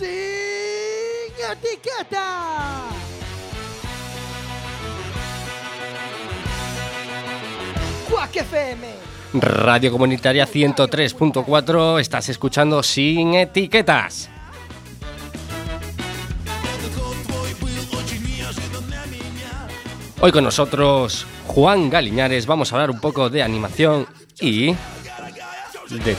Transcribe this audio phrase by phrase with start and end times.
[0.00, 0.08] Sin
[1.52, 2.88] etiqueta.
[8.08, 8.86] Quack FM.
[9.34, 14.30] Radio Comunitaria 103.4, estás escuchando sin etiquetas.
[20.22, 24.06] Hoy con nosotros Juan Galiñares, vamos a hablar un poco de animación
[24.40, 24.68] y
[25.90, 26.16] de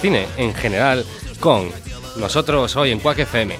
[0.00, 1.06] cine en general
[1.38, 1.70] con
[2.15, 3.53] nosotros hoy en Quack FM.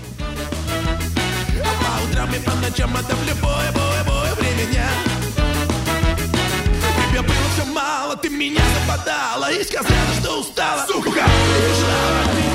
[7.12, 12.49] Тебя было все мало, ты меня западала И сказала, что устала Сука, убежала от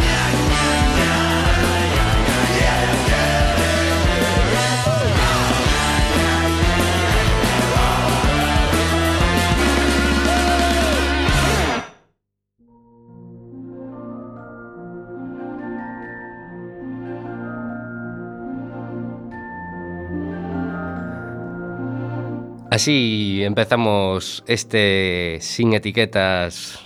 [22.76, 26.84] Así empezamos este sin etiquetas,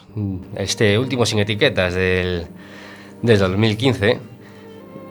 [0.56, 2.46] este último sin etiquetas del,
[3.24, 4.20] del 2015.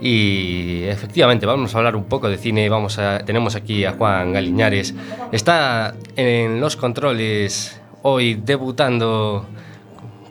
[0.01, 2.69] Y efectivamente vamos a hablar un poco de cine.
[2.69, 4.95] Vamos a, tenemos aquí a Juan Galiñares.
[5.33, 9.47] Está en los controles hoy debutando,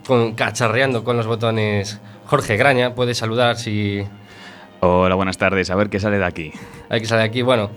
[0.06, 2.00] con, cacharreando con los botones.
[2.24, 4.02] Jorge Graña, puede saludar si
[4.80, 5.68] Hola, buenas tardes.
[5.68, 6.52] A ver qué sale de aquí.
[6.88, 7.42] hay que salir aquí.
[7.42, 7.68] Bueno,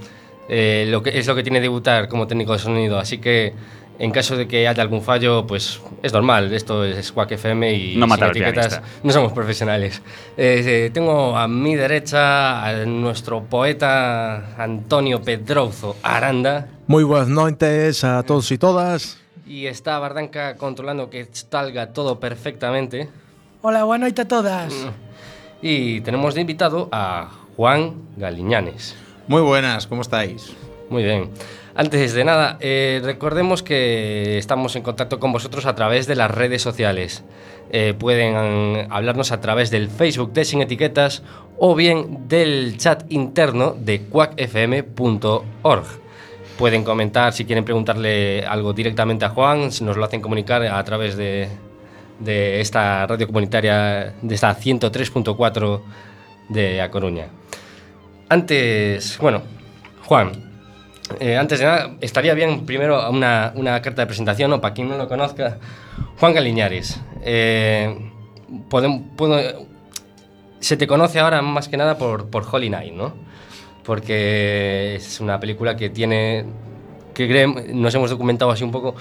[0.50, 3.00] eh, lo que, es lo que tiene debutar como técnico de sonido.
[3.00, 3.54] Así que
[4.02, 6.52] en caso de que haya algún fallo, pues es normal.
[6.54, 9.00] Esto es Quack FM y No sin etiquetas pianista.
[9.04, 10.02] no somos profesionales.
[10.36, 16.68] Eh, eh, tengo a mi derecha a nuestro poeta Antonio Pedrozo Aranda.
[16.88, 19.20] Muy buenas noches a todos y todas.
[19.46, 23.08] Y está Bardanca controlando que salga todo perfectamente.
[23.62, 24.74] Hola, buenas noches a todas.
[25.62, 28.96] Y tenemos de invitado a Juan Galiñanes.
[29.28, 30.54] Muy buenas, ¿cómo estáis?
[30.90, 31.30] Muy bien.
[31.74, 36.30] Antes de nada, eh, recordemos que estamos en contacto con vosotros a través de las
[36.30, 37.24] redes sociales.
[37.72, 41.24] Eh, pueden hablarnos a través del Facebook de Sin Etiquetas
[41.58, 45.86] o bien del chat interno de quackfm.org.
[46.58, 50.84] Pueden comentar si quieren preguntarle algo directamente a Juan, si nos lo hacen comunicar a
[50.84, 51.48] través de,
[52.20, 55.82] de esta radio comunitaria, de esta 103.4
[56.50, 57.30] de A Coruña.
[58.32, 59.42] Antes, bueno,
[60.06, 60.32] Juan,
[61.20, 64.88] eh, antes de nada, estaría bien primero una, una carta de presentación, o para quien
[64.88, 65.58] no lo conozca,
[66.18, 67.02] Juan Galiñares.
[67.24, 67.94] eh,
[70.62, 73.14] se te conoce ahora más que nada por, por Holy Night, ¿no?
[73.84, 76.46] Porque es una película que tiene,
[77.14, 78.96] que nos hemos documentado así un poco,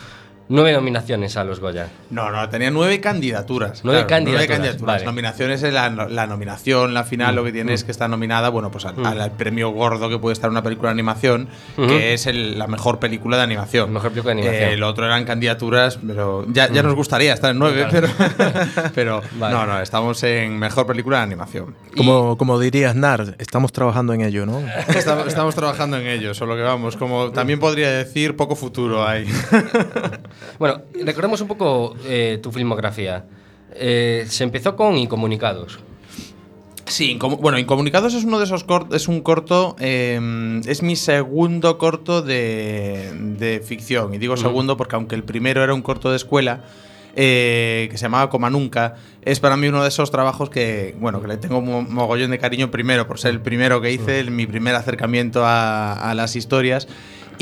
[0.50, 1.88] nueve nominaciones a los Goya.
[2.10, 3.80] No, no, tenía nueve candidaturas.
[3.84, 5.04] Nueve candidaturas, vale.
[5.04, 8.70] Nominaciones es la, la nominación, la final, lo que tiene es que está nominada, bueno,
[8.70, 9.06] pues al, Mm.
[9.06, 12.66] al- al premio gordo que puede estar una película de animación, que es el- la
[12.66, 13.92] mejor película de animación.
[13.92, 14.68] Mejor película de animación.
[14.70, 18.08] Eh, el otro eran candidaturas, pero ya, ya nos gustaría estar en nueve, pero,
[18.94, 19.54] pero Vale.
[19.54, 21.74] no, no, estamos en mejor película de animación.
[21.96, 24.60] Como, como diría Aznar, estamos trabajando en ello, ¿no?
[24.88, 29.26] Estamos, estamos trabajando en ello, solo que vamos, como también podría decir, poco futuro hay.
[30.58, 33.24] Bueno, recordemos un poco eh, tu filmografía.
[33.74, 35.78] Eh, se empezó con Incomunicados.
[36.86, 40.96] Sí, Incomu- bueno, Incomunicados es uno de esos cortos, es un corto, eh, es mi
[40.96, 44.12] segundo corto de, de ficción.
[44.12, 46.64] Y digo segundo porque aunque el primero era un corto de escuela,
[47.14, 51.20] eh, que se llamaba Coma Nunca, es para mí uno de esos trabajos que, bueno,
[51.22, 54.32] que le tengo mo- mogollón de cariño primero por ser el primero que hice, el-
[54.32, 56.88] mi primer acercamiento a, a las historias.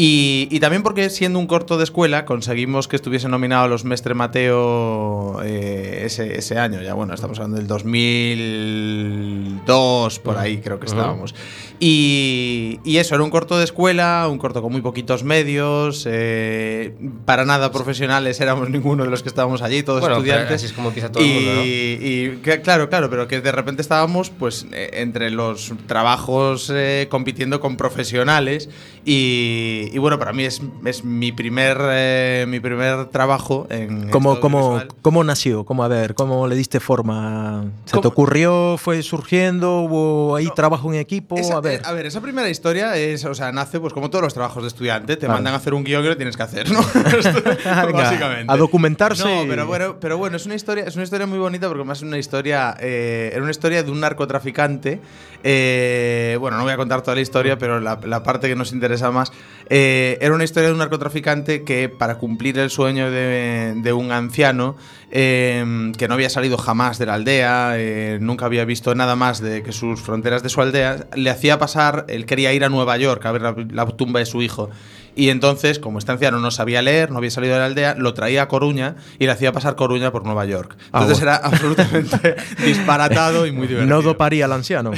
[0.00, 3.84] Y, y también porque siendo un corto de escuela conseguimos que estuviese nominado a los
[3.84, 6.80] Mestre Mateo eh, ese, ese año.
[6.82, 11.34] Ya bueno, estamos hablando del 2002, por ahí creo que estábamos.
[11.80, 16.94] Y, y eso, era un corto de escuela, un corto con muy poquitos medios, eh,
[17.24, 20.56] para nada profesionales éramos ninguno de los que estábamos allí, todos Bueno, estudiantes.
[20.56, 21.62] así es como empieza todo y, el mundo, ¿no?
[21.64, 27.06] y que- claro, claro, pero que de repente estábamos pues eh, entre los trabajos eh,
[27.10, 28.68] compitiendo con profesionales
[29.04, 34.40] y, y bueno, para mí es, es mi primer eh, mi primer trabajo en ¿Cómo,
[34.40, 34.80] cómo.
[35.02, 35.64] ¿Cómo nació?
[35.64, 37.64] ¿Cómo, a ver, ¿Cómo le diste forma?
[37.84, 38.76] ¿Se te ocurrió?
[38.78, 39.80] ¿Fue surgiendo?
[39.80, 41.36] ¿Hubo ahí trabajo en equipo?
[41.36, 41.80] Esa, a ver.
[41.80, 44.62] eh, a ver, esa primera historia es, o sea, nace pues como todos los trabajos
[44.62, 46.80] de estudiante, te mandan a hacer un guion que lo tienes que hacer, ¿no?
[47.92, 48.52] Básicamente.
[48.52, 49.24] a documentarse.
[49.24, 51.98] No, pero bueno, pero bueno, es una historia, es una historia muy bonita porque más
[51.98, 55.00] es una historia, eh, era una historia de un narcotraficante.
[55.44, 58.72] eh, bueno, no voy a contar toda la historia, pero la, la parte que nos
[58.72, 59.32] interesa más
[59.70, 64.76] Eh, era una historia de un narcotraficante que para cumplir el sueño de, un anciano
[65.10, 69.40] eh, que no había salido jamás de la aldea, eh, nunca había visto nada más
[69.40, 72.96] de que sus fronteras de su aldea, le hacía pasar, él quería ir a Nueva
[72.96, 74.70] York a ver la tumba de su hijo.
[75.18, 78.14] Y entonces, como este anciano no sabía leer, no había salido de la aldea, lo
[78.14, 80.76] traía a Coruña y le hacía pasar Coruña por Nueva York.
[80.92, 81.32] Ah, Entonces bueno.
[81.32, 83.92] era absolutamente disparatado y muy divertido.
[83.96, 84.92] No doparía al anciano.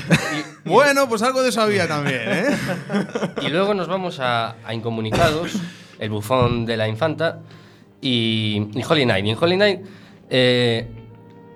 [0.67, 2.57] Bueno, pues algo de eso había también, ¿eh?
[3.41, 5.55] Y luego nos vamos a, a Incomunicados,
[5.99, 7.39] el bufón de la infanta
[8.03, 9.25] y, y Holy Night.
[9.25, 9.81] Y en Holy Night,
[10.29, 10.87] eh,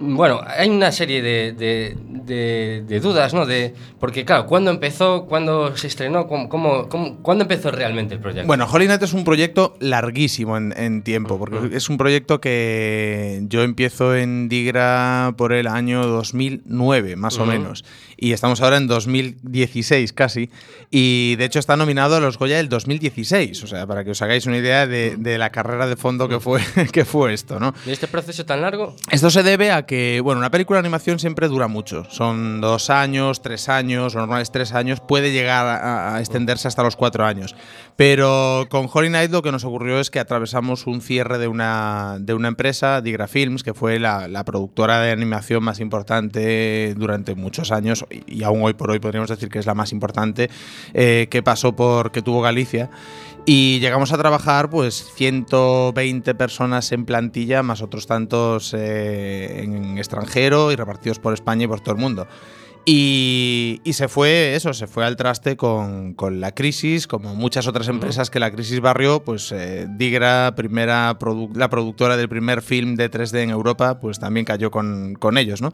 [0.07, 3.45] bueno, hay una serie de, de- de- de dudas, ¿no?
[3.47, 5.27] De, porque, claro, ¿cuándo empezó?
[5.27, 6.27] ¿Cuándo se estrenó?
[6.27, 8.47] ¿Cómo, cómo- cómo- cuándo empezó realmente el proyecto?
[8.47, 13.43] Bueno, Holy Night es un proyecto larguísimo en, en tiempo, porque es un proyecto que
[13.49, 17.85] yo empiezo en Digra por el año 2009, más o menos.
[18.17, 20.51] Y estamos ahora en 2016 casi.
[20.91, 23.63] Y de hecho está nominado a los Goya del 2016.
[23.63, 26.41] O sea, para que os hagáis una idea de, de la carrera de fondo que
[26.41, 26.61] fue,
[26.93, 27.75] que fue esto, ¿no?
[27.87, 28.95] ¿Y este proceso tan largo?
[29.11, 32.05] Esto se debe a que, bueno, una película de animación siempre dura mucho.
[32.11, 36.83] Son dos años, tres años, lo normal es tres años, puede llegar a, extenderse hasta
[36.83, 37.55] los cuatro años.
[37.97, 42.17] Pero con Holy Night lo que nos ocurrió es que atravesamos un cierre de una,
[42.21, 47.73] de una empresa, Digra Films, que fue la, productora de animación más importante durante muchos
[47.73, 50.51] años y, y aún hoy por hoy podríamos decir que es la más importante,
[50.93, 52.91] eh, que pasó por, que tuvo Galicia.
[53.47, 60.73] Y llegamos a trabajar pues 120 personas en plantilla, más otros tantos eh, en extranjero
[60.73, 62.27] y repartidos por España y por todo el mundo.
[62.87, 67.67] Y, y se fue eso, se fue al traste con, con la crisis, como muchas
[67.67, 72.61] otras empresas que la crisis barrió, pues eh, Digra, primera produ- la productora del primer
[72.63, 75.73] film de 3D en Europa, pues también cayó con, con ellos, ¿no?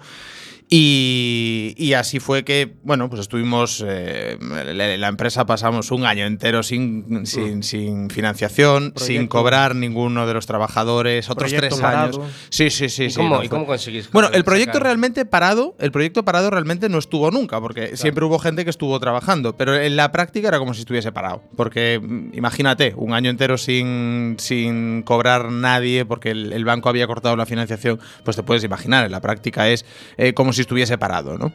[0.72, 6.24] Y, y así fue que, bueno, pues estuvimos, eh, la, la empresa pasamos un año
[6.26, 12.22] entero sin, sin, sin financiación, sin cobrar ninguno de los trabajadores, otros Proyecto tres parado.
[12.22, 12.32] años.
[12.50, 13.04] Sí, sí, sí.
[13.06, 14.08] ¿Y sí, cómo, no, y fue- cómo conseguís?
[14.12, 14.84] bueno, el proyecto sacar?
[14.84, 18.98] realmente parado, el proyecto parado realmente no estuvo nunca, porque siempre hubo gente que estuvo
[19.00, 21.42] trabajando, pero en la práctica era como si estuviese parado.
[21.56, 27.08] Porque mm, imagínate, un año entero sin, sin cobrar nadie, porque el, el banco había
[27.08, 29.84] cortado la financiación, pues te puedes imaginar, en la práctica es
[30.16, 31.52] eh, como si estuviese parado, ¿no?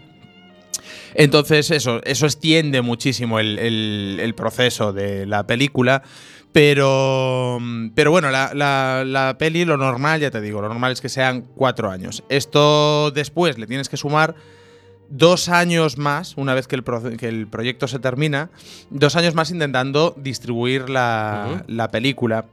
[1.13, 6.03] Entonces, eso, eso extiende muchísimo el, el- el proceso de la película.
[6.51, 7.59] Pero,
[7.95, 11.09] pero bueno, la, la- la peli, lo normal, ya te digo, lo normal es que
[11.09, 12.23] sean cuatro años.
[12.29, 14.35] Esto después le tienes que sumar
[15.09, 16.83] dos años más, una vez que el,
[17.17, 18.49] que el proyecto se termina,
[18.89, 22.45] dos años más intentando distribuir la, la película.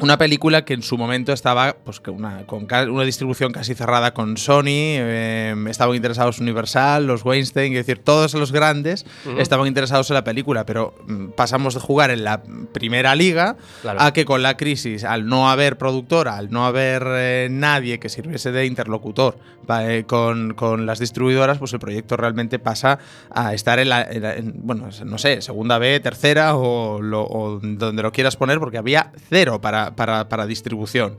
[0.00, 4.14] Una película que en su momento estaba pues, que una, con una distribución casi cerrada
[4.14, 9.04] con Sony, eh, estaban interesados Universal, los Weinstein, es decir, todos los grandes
[9.38, 12.42] estaban interesados en la película, pero mm, pasamos de jugar en la
[12.72, 14.00] primera liga Claro.
[14.00, 18.08] a que con la crisis, al no haber productora, al no haber eh, nadie que
[18.08, 19.38] sirviese de interlocutor
[19.82, 22.98] eh, con, con las distribuidoras, pues el proyecto realmente pasa
[23.30, 27.24] a estar en la, en la- en, bueno, no sé, segunda B, tercera o, lo-
[27.26, 31.18] o donde lo quieras poner, porque había cero para, para, distribución.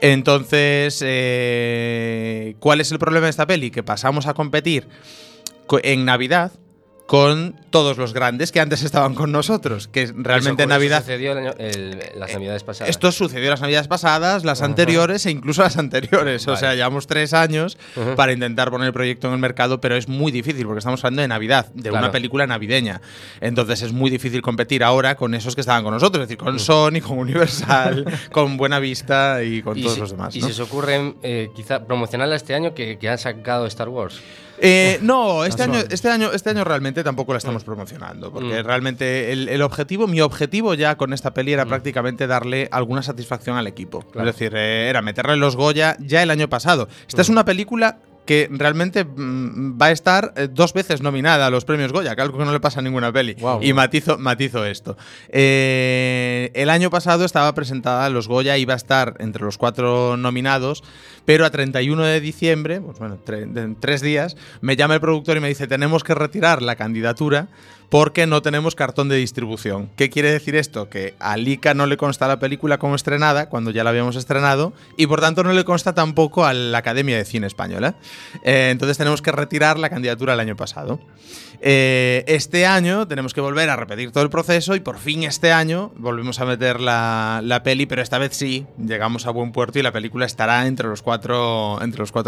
[0.00, 3.70] Entonces, eh, ¿cuál es el problema de esta peli?
[3.70, 4.86] Que pasamos a competir
[5.66, 6.52] co- en Navidad
[7.06, 11.00] con todos los grandes que antes estaban con nosotros, que realmente en Eso- eso Navidad
[11.02, 12.90] sucedió el año- el- las navidades pasadas.
[12.90, 16.48] esto sucedió las navidades pasadas, las anteriores e incluso las anteriores.
[16.48, 17.78] O sea, llevamos tres años
[18.16, 21.22] para intentar poner el proyecto en el mercado, pero es muy difícil porque estamos hablando
[21.22, 22.04] de Navidad, de Claro.
[22.06, 23.00] una película navideña.
[23.40, 26.58] Entonces es muy difícil competir ahora con esos que estaban con nosotros, es decir, con
[26.58, 30.34] Sony, con Universal, con Buena Vista y con y todos si- los demás.
[30.34, 34.20] Y se os ocurre eh, quizá promocionarla este año que, que han sacado Star Wars.
[34.58, 38.66] Eh, no, este año, este, año, este año realmente tampoco la estamos promocionando, porque Mm.
[38.66, 43.56] realmente el, el objetivo, mi objetivo ya con esta peli era prácticamente darle alguna satisfacción
[43.56, 44.00] al equipo.
[44.02, 44.28] Claro.
[44.28, 46.88] Es decir, eh, era meterle los Goya ya el año pasado.
[47.08, 51.50] Esta es una película que realmente mm, va a estar eh, dos veces nominada a
[51.50, 53.36] los premios Goya, que algo que no le pasa a ninguna peli.
[53.62, 54.96] Y matizo, matizo esto.
[55.58, 60.16] Eh, el año pasado estaba presentada a los Goya, iba a estar entre los cuatro
[60.16, 60.82] nominados,
[61.24, 65.40] pero a 31 de diciembre, pues bueno, tre- tres días, me llama el productor y
[65.40, 67.48] me dice, tenemos que retirar la candidatura
[67.88, 69.90] porque no tenemos cartón de distribución.
[69.96, 70.88] ¿Qué quiere decir esto?
[70.88, 74.72] Que a Lika no le consta la película como estrenada, cuando ya la habíamos estrenado,
[74.96, 77.96] y por tanto no le consta tampoco a la Academia de Cine Española.
[78.42, 81.00] Eh, entonces tenemos que retirar la candidatura el año pasado.
[81.60, 85.52] Eh, este año tenemos que volver a repetir todo el proceso y por fin este
[85.52, 89.82] año volvemos a meter la, peli, pero esta vez sí, llegamos a buen puerto y
[89.82, 91.78] la película estará entre los cuatro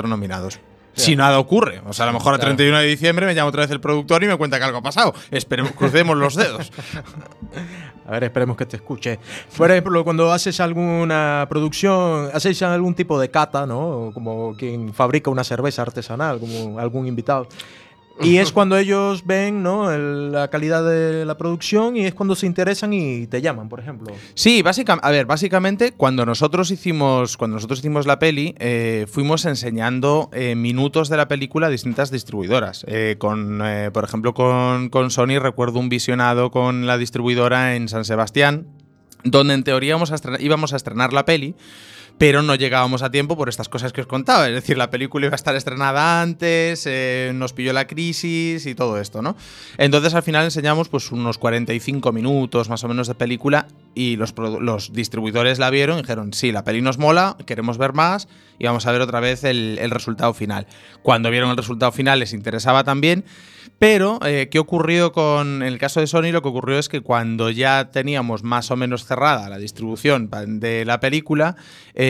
[0.04, 0.60] nominados.
[0.94, 1.80] Si nada ocurre.
[1.86, 2.56] O sea, a lo mejor a Claro.
[2.56, 4.82] 31 de diciembre me llama otra vez el productor y me cuenta que algo ha
[4.82, 5.14] pasado.
[5.30, 6.72] Esperemos, crucemos los dedos.
[8.06, 9.18] A ver, esperemos que te escuche.
[9.56, 14.12] Por ejemplo, cuando haces alguna producción, haces algún tipo de cata, ¿no?
[14.14, 17.48] Como quien fabrica una cerveza artesanal, como algún invitado.
[18.22, 19.90] Y es cuando ellos ven ¿no?
[19.96, 24.12] la calidad de la producción y es cuando se interesan y te llaman, por ejemplo.
[24.34, 29.44] Sí, básicamente, a ver, básicamente cuando nosotros hicimos, cuando nosotros hicimos la peli, eh, fuimos
[29.44, 32.84] enseñando eh, minutos de la película a distintas distribuidoras.
[32.88, 37.88] Eh, con, eh, por ejemplo, con, con Sony recuerdo un visionado con la distribuidora en
[37.88, 38.66] San Sebastián,
[39.24, 39.96] donde en teoría
[40.38, 41.54] íbamos a estrenar la peli.
[42.18, 44.48] Pero no llegábamos a tiempo por estas cosas que os contaba.
[44.48, 48.74] Es decir, la película iba a estar estrenada antes, eh, nos pilló la crisis y
[48.74, 49.36] todo esto, ¿no?
[49.76, 54.34] Entonces al final enseñamos pues unos 45 minutos más o menos de película y los,
[54.36, 58.66] los distribuidores la vieron y dijeron, sí, la peli nos mola, queremos ver más y
[58.66, 60.66] vamos a ver otra vez el, el resultado final.
[61.02, 63.24] Cuando vieron el resultado final les interesaba también,
[63.78, 66.32] pero eh, ¿qué ocurrió con el caso de Sony?
[66.32, 70.28] Lo que ocurrió es que cuando ya teníamos más o menos cerrada la distribución
[70.60, 71.54] de la película,
[71.94, 72.07] eh,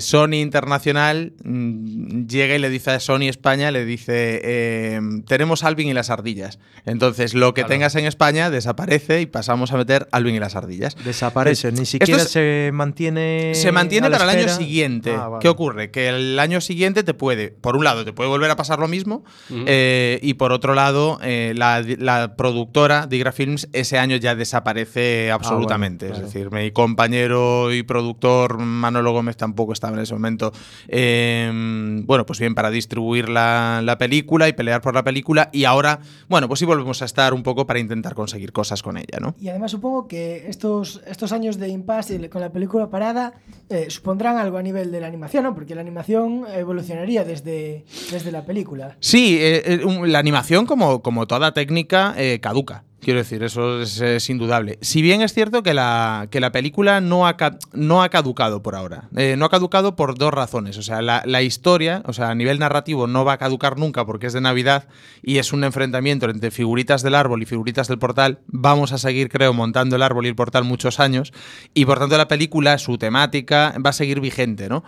[0.00, 5.88] Sony Internacional mm, llega y le dice a Sony España, le dice, eh, tenemos Alvin
[5.88, 6.58] y las ardillas.
[6.84, 7.68] Entonces lo que Claro.
[7.74, 10.96] tengas en España desaparece y pasamos a meter Alvin y las ardillas.
[11.04, 13.52] Desaparece, ni siquiera es- se mantiene.
[13.54, 15.12] Se mantiene para el año siguiente.
[15.12, 15.42] Ah, vale.
[15.42, 15.90] ¿Qué ocurre?
[15.90, 18.88] Que el año siguiente te puede, por un lado, te puede volver a pasar lo
[18.88, 19.24] mismo,
[19.66, 25.30] eh, y por otro lado, eh, la, la productora, Digra Films, ese año ya desaparece
[25.30, 26.06] absolutamente.
[26.06, 26.26] Ah, claro.
[26.26, 30.52] Es decir, mi compañero y productor Manolo Gómez tampoco estaba en ese momento.
[30.88, 35.64] eh, bueno, pues bien, para distribuir la, la película y pelear por la película, y
[35.64, 39.18] ahora, bueno, pues sí volvemos a estar un poco para intentar conseguir cosas con ella,
[39.20, 39.34] ¿no?
[39.40, 43.34] Y además supongo que estos, estos años de impasse con la película parada
[43.68, 45.54] eh, supondrán algo a nivel de la animación, ¿no?
[45.54, 48.96] Porque la animación evolucionaría desde, desde la película.
[49.00, 52.84] Sí, eh, la animación, como, como toda técnica, caduca.
[53.06, 54.80] Quiero decir, eso es, indudable.
[54.80, 57.36] Si bien es cierto que la, que la película no ha,
[57.72, 59.08] no ha caducado por ahora.
[59.14, 60.76] Eh, no ha caducado por dos razones.
[60.76, 64.04] O sea, la, la historia, o sea, a nivel narrativo, no va a caducar nunca
[64.04, 64.88] porque es de Navidad
[65.22, 68.40] y es un enfrentamiento entre figuritas del árbol y figuritas del portal.
[68.48, 71.32] Vamos a seguir, creo, montando el árbol y el portal muchos años.
[71.74, 74.82] Y por tanto, la película, su temática, va a seguir vigente, ¿no?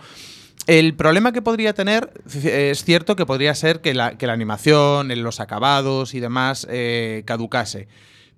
[0.69, 4.33] El problema que podría tener c- es cierto que podría ser que la, que la
[4.33, 7.87] animación, los acabados y demás eh, caducase.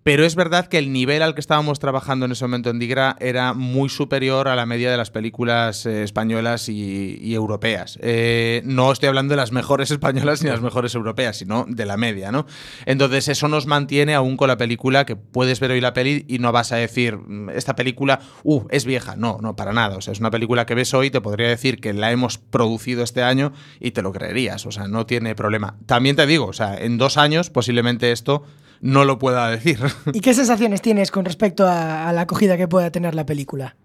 [0.04, 3.16] Pero es verdad que el nivel al que estábamos trabajando en ese momento en Digra
[3.20, 8.00] era muy superior a la media de las películas eh, españolas y, europeas.
[8.02, 11.98] Eh, no estoy hablando de las mejores españolas ni las mejores europeas, sino de la
[11.98, 12.48] media, ¿no?
[12.86, 16.40] Entonces eso nos mantiene aún con la película que puedes ver hoy la peli y
[16.40, 19.16] no vas a decir, "Mm, esta película, uh, es vieja.
[19.16, 19.98] No, no, para nada.
[19.98, 23.04] O sea, es una película que ves hoy, te podría decir que la hemos producido
[23.04, 24.66] este año y te lo creerías.
[24.66, 25.76] O sea, no tiene problema.
[25.86, 28.44] También te digo, o sea, en dos años posiblemente esto
[28.82, 29.80] no lo pueda decir.
[30.14, 33.78] ¿Y qué sensaciones tienes con respecto a, la acogida que pueda tener la película?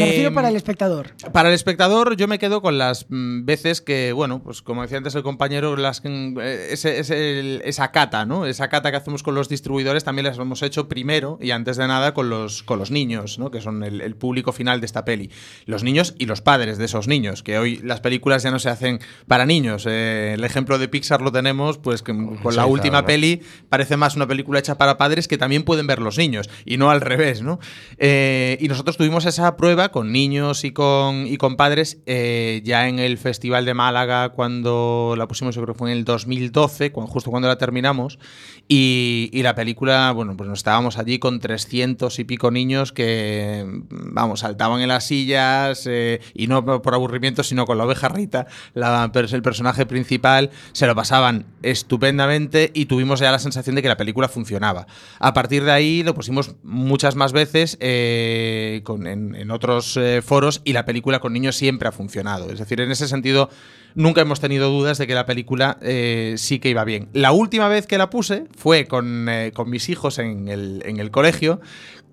[0.00, 1.10] Me refiero para el espectador.
[1.32, 4.98] Para el espectador, yo me quedo con las mm, veces que, bueno, pues como decía
[4.98, 8.46] antes el compañero, las mm, eh, ese- ese- el- esa cata, ¿no?
[8.46, 11.86] Esa cata que hacemos con los distribuidores también las hemos hecho primero y antes de
[11.86, 13.50] nada con los, con los niños, ¿no?
[13.50, 15.30] Que son el, el público final de esta peli.
[15.66, 18.68] Los niños y los padres de esos niños, que hoy las películas ya no se
[18.70, 19.84] hacen para niños.
[19.88, 23.96] Eh, el ejemplo de Pixar lo tenemos, pues que con Sí, la última peli parece
[23.96, 27.00] más una película hecha para padres que también pueden ver los niños y no al
[27.00, 27.58] revés, ¿no?
[27.98, 32.88] Eh, y nosotros tuvimos esa prueba con niños y con, y con padres eh, ya
[32.88, 36.92] en el Festival de Málaga cuando la pusimos, yo creo que fue en el 2012,
[36.92, 38.18] cuando, justo cuando la terminamos.
[38.66, 43.64] Y, y la película, bueno, pues nos estábamos allí con 300 y pico niños que,
[43.90, 48.46] vamos, saltaban en las sillas eh, y no por aburrimiento, sino con la oveja Rita,
[48.72, 53.88] la, el personaje principal, se lo pasaban estupendamente y tuvimos ya la sensación de que
[53.88, 54.86] la película funcionaba.
[55.18, 60.22] A partir de ahí lo pusimos muchas más veces eh, con- en, en otros eh,
[60.22, 62.50] foros y la película con niños siempre ha funcionado.
[62.50, 63.50] Es decir, en ese sentido
[63.94, 67.08] nunca hemos tenido dudas de que la película eh, sí que iba bien.
[67.12, 70.98] La última vez que la puse fue con, eh, con mis hijos en el, en
[70.98, 71.60] el colegio,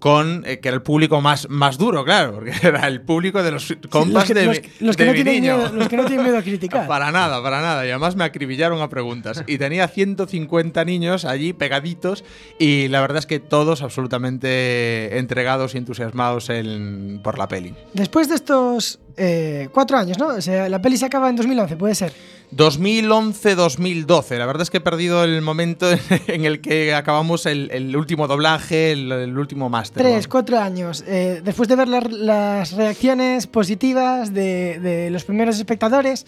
[0.02, 3.52] con eh, que era el público más, más duro, claro, porque era el público de
[3.52, 6.38] los compas los que, de, los- que no tienen miedo, los que no tienen miedo
[6.40, 6.88] a criticar.
[6.88, 7.86] Para nada, para nada.
[7.86, 9.44] Y además me acribillaron a preguntas.
[9.48, 12.24] Y tenía 150 niños allí pegaditos.
[12.60, 17.74] Y la verdad es que todos absolutamente entregados y entusiasmados en- por la peli.
[17.94, 20.28] Después de estos eh, cuatro años, ¿no?
[20.28, 22.12] O sea, la peli se acaba en 2011, puede ser.
[22.56, 24.38] 2011-2012.
[24.38, 25.88] La verdad es que he perdido el momento
[26.28, 30.04] en el que acabamos el, el último doblaje, el, el último máster.
[30.04, 31.04] Tres, cuatro años.
[31.08, 36.26] Eh, después de ver las, las reacciones positivas de, de los primeros espectadores,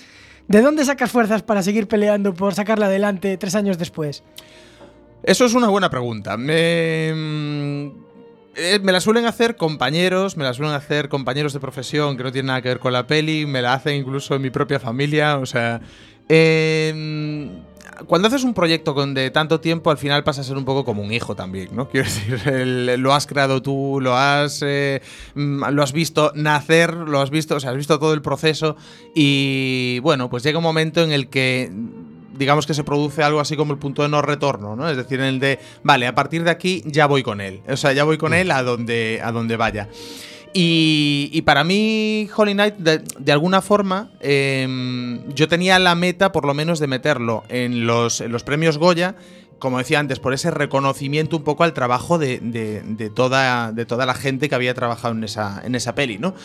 [0.48, 4.24] ¿de dónde sacas fuerzas para seguir peleando por sacarla adelante tres años después?
[5.24, 6.36] Eso es una buena pregunta.
[6.38, 7.92] Me-
[8.56, 12.32] eh, me la suelen hacer compañeros, me la suelen hacer compañeros de profesión que no
[12.32, 15.38] tienen nada que ver con la peli, me la hacen incluso en mi propia familia,
[15.40, 15.82] o sea...
[16.30, 17.50] eh,
[18.08, 20.84] cuando haces un proyecto con de tanto tiempo, al final pasa a ser un poco
[20.84, 21.88] como un hijo también, ¿no?
[21.92, 25.02] Quiero decir, el- lo has creado tú, lo has, eh,
[25.36, 28.76] mm, lo has visto nacer, lo has visto, o sea, has visto todo el proceso
[29.16, 31.72] y bueno, pues llega un momento en el que
[32.36, 34.90] digamos que se produce algo así como el punto de no retorno, ¿no?
[34.90, 37.78] Es decir, en el de, vale, a partir de aquí ya voy con él, o
[37.78, 39.88] sea, ya voy con él a donde, a donde vaya.
[40.54, 46.32] Y, y para mí, Holy Knight, de, de alguna forma, eh, yo tenía la meta,
[46.32, 49.16] por lo menos, de meterlo en los, en los premios Goya,
[49.58, 53.86] como decía antes, por ese reconocimiento un poco al trabajo de, de- de toda, de
[53.86, 56.36] toda la gente que había trabajado en esa, en esa peli, ¿no?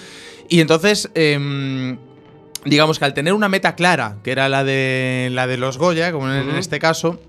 [0.48, 1.98] Y entonces, em,
[2.64, 6.12] digamos que al tener una meta clara, que era la de, la de los Goya,
[6.12, 7.20] como en, este caso,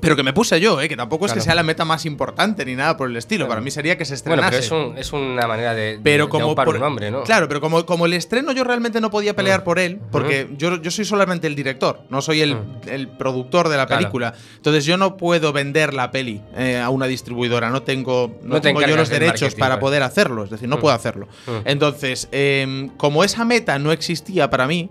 [0.00, 0.88] pero que me puse yo, ¿eh?
[0.88, 3.48] que tampoco es que sea la meta más importante ni nada por el estilo.
[3.48, 4.68] Para mí sería que se Bueno, estrenase.
[4.70, 7.24] pero es, un- es una manera de, de- Pero como por- un nombre, ¿no?
[7.24, 9.64] Claro, pero como, como el estreno yo realmente no podía pelear Mm.
[9.64, 12.80] por él, porque yo, yo soy solamente el director, no soy el, Mm.
[12.88, 14.00] el productor de la Claro.
[14.00, 14.34] película.
[14.56, 18.60] Entonces yo no puedo vender la peli eh, a una distribuidora, no tengo, no No
[18.60, 19.80] te tengo yo los derechos para vale.
[19.80, 20.80] poder hacerlo, es decir, no Mm.
[20.80, 21.26] puedo hacerlo.
[21.46, 21.50] Mm.
[21.66, 24.88] Entonces, em, como esa meta no existía para mí,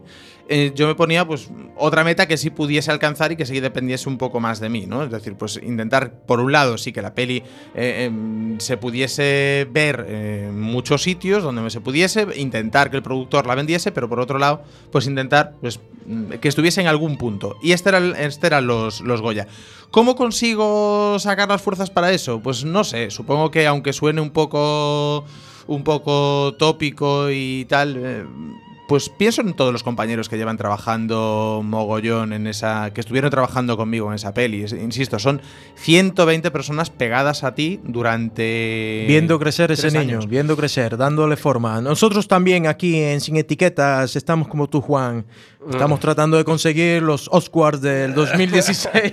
[0.50, 4.10] eh, yo me ponía pues otra meta que sí pudiese alcanzar y que sí dependiese
[4.10, 5.04] un poco más de mí, ¿no?
[5.04, 7.44] Es decir, pues intentar, por un lado, sí que la peli
[7.76, 13.46] eh, em, se pudiese ver en muchos sitios donde se pudiese, intentar que el productor
[13.48, 15.80] la vendiese, pero por otro lado, pues intentar pues,
[16.42, 17.56] que estuviese en algún punto.
[17.62, 19.48] Y este era, el- este eran los, los Goya.
[19.92, 22.42] ¿Cómo consigo sacar las fuerzas para eso?
[22.42, 25.26] Pues no sé, supongo que aunque suene un poco
[25.68, 28.26] un poco tópico y tal, eh,
[28.90, 32.92] pues pienso en todos los compañeros que llevan trabajando mogollón en esa.
[32.92, 34.66] que estuvieron trabajando conmigo en esa peli.
[34.82, 35.42] Insisto, son
[35.76, 39.06] 120 personas pegadas a ti durante.
[39.08, 41.80] Viendo crecer ese niño, viendo crecer, dándole forma.
[41.82, 45.24] Nosotros también aquí en Sin Etiquetas estamos como tú, Juan.
[45.68, 49.12] Estamos tratando de conseguir los Oscars del 2016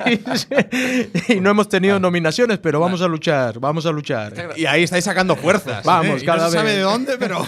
[1.30, 4.52] y no hemos tenido nominaciones, pero vamos a luchar, vamos a luchar.
[4.56, 5.84] Y ahí estáis sacando fuerzas.
[5.84, 6.24] Vamos, ¿eh?
[6.24, 6.76] Cada no se sabe vez.
[6.76, 7.44] de dónde, pero.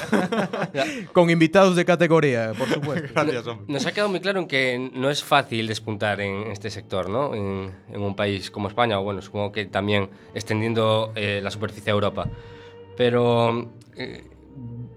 [1.12, 3.08] Con invitados de categoría, por supuesto.
[3.14, 3.66] Gracias, hombre.
[3.72, 7.37] Nos ha quedado muy claro en que no es fácil despuntar en este sector, ¿no?
[7.37, 11.92] En, en un país como España, o bueno, supongo que también extendiendo eh, la superficie
[11.92, 12.28] a Europa.
[12.96, 14.24] Pero, eh,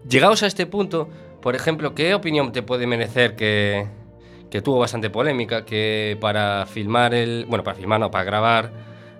[0.09, 1.07] llegados a este punto,
[1.41, 3.85] por ejemplo, ¿qué opinión te puede merecer que,
[4.49, 7.45] que tuvo bastante polémica, que para filmar el...
[7.47, 8.71] Bueno, para filmar, no, para grabar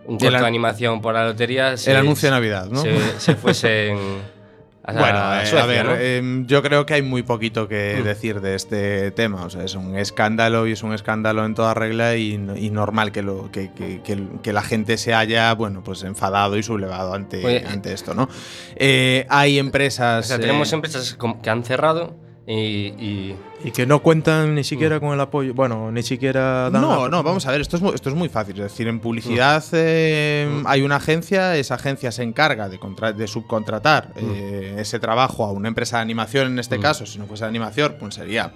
[0.06, 1.78] un corto de animación por la lotería...
[1.78, 2.82] se- anuncio de Navidad, ¿no?
[2.82, 3.98] Se, se fuesen
[4.84, 5.96] a, Bueno, a eh, Suecia, a ver, ¿no?
[5.96, 8.04] em, yo creo que hay muy poquito que Mm.
[8.04, 9.46] decir de este tema.
[9.46, 12.70] O sea, es un escándalo y es un escándalo en toda regla y, no- y
[12.72, 16.64] normal que, lo, que, que- que- que la gente se haya, bueno, pues enfadado y
[16.64, 18.28] sublevado ante, Oye, ante esto, ¿no?
[18.76, 20.26] Eh, hay O empresas.
[20.28, 22.16] sea, eh, tenemos empresas com- que han cerrado
[22.48, 26.82] y, y- Y que no cuentan ni siquiera con el apoyo, bueno, ni siquiera dan
[26.82, 28.56] No, la- no, vamos a ver, esto es muy, esto es muy fácil.
[28.56, 33.28] Es decir, en publicidad eh, hay una agencia, esa agencia se encarga de, contra- de
[33.28, 37.44] subcontratar eh, ese trabajo a una empresa de animación, en este caso, si no fuese
[37.44, 38.54] de animación, pues sería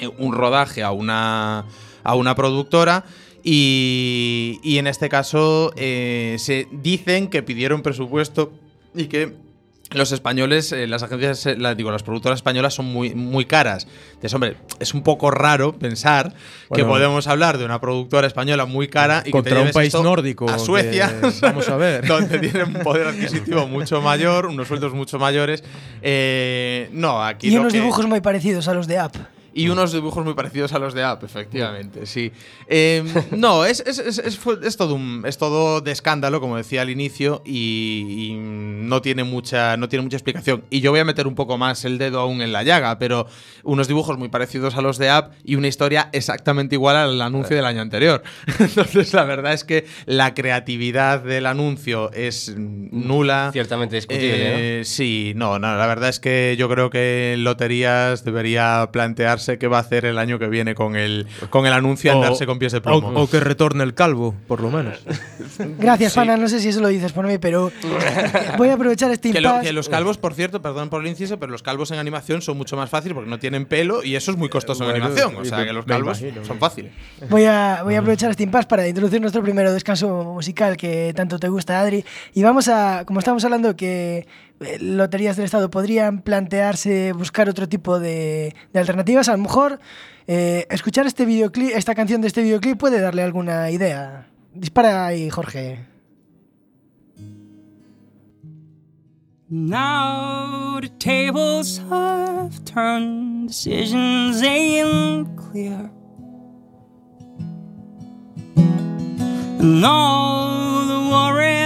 [0.00, 1.64] eh, un rodaje a una,
[2.02, 3.04] a una productora.
[3.46, 8.52] Y, y en este caso eh, se dicen que pidieron presupuesto
[8.94, 9.34] y que
[9.94, 13.86] los españoles, eh, las agencias, eh, la- digo, las productoras españolas son muy, muy caras.
[14.08, 16.32] Entonces, hombre, es un poco raro pensar
[16.74, 19.88] que podemos hablar de una productora española muy cara y que te contra un país
[19.94, 20.48] esto nórdico.
[20.50, 22.06] a Suecia, que- vamos a ver.
[22.08, 25.62] donde tienen un poder adquisitivo mucho mayor, unos sueldos mucho mayores.
[26.02, 29.16] Eh, no, aquí Y lo unos que- dibujos muy parecidos a los de App.
[29.54, 32.32] Y unos dibujos muy parecidos a los de App, efectivamente, sí.
[32.66, 36.90] Eh, no, es, es, es, es todo un, es todo de escándalo, como decía al
[36.90, 40.64] inicio, y, y no, tiene mucha, no tiene mucha explicación.
[40.70, 43.26] Y yo voy a meter un poco más el dedo aún en la llaga, pero
[43.62, 47.54] unos dibujos muy parecidos a los de App y una historia exactamente igual al anuncio
[47.54, 48.22] del año anterior.
[48.58, 53.50] Entonces, la verdad es que la creatividad del anuncio es nula.
[53.52, 58.88] ciertamente discutible, Eh, Sí, no, no, la verdad es que yo creo que Loterías debería
[58.92, 62.16] plantearse qué va a hacer el año que viene con el, con el anuncio O-
[62.16, 63.08] andarse con pies de plomo.
[63.14, 64.98] o que retorne el calvo, por lo menos.
[65.78, 66.36] Gracias, Pana.
[66.36, 67.70] No sé si eso lo dices por mí, pero
[68.58, 71.38] voy a aprovechar este que, lo- que los calvos, por cierto, perdón por el inciso,
[71.38, 74.30] pero los calvos en animación son mucho más fáciles porque no tienen pelo y eso
[74.30, 75.36] es muy costoso en animación.
[75.36, 76.60] O sea, que los calvos imagino, son ¿no?
[76.60, 76.92] fáciles.
[77.30, 81.38] Voy a, voy a aprovechar este impasse para introducir nuestro primero descanso musical que tanto
[81.38, 82.04] te gusta, Adri.
[82.34, 84.26] Y vamos a, como estamos hablando que eh,
[84.80, 89.80] loterías del Estado podrían plantearse buscar otro tipo de, alternativas, a lo mejor
[90.26, 94.28] eh, escuchar este videoclip, esta canción de este videoclip puede darle alguna idea.
[94.54, 95.94] Dispara ahí, Jorge.
[99.50, 105.90] Now the tables have turned, decisions ain't clear.
[109.60, 110.74] And all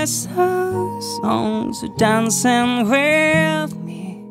[0.08, 4.22] warriors' songs are dancing with me.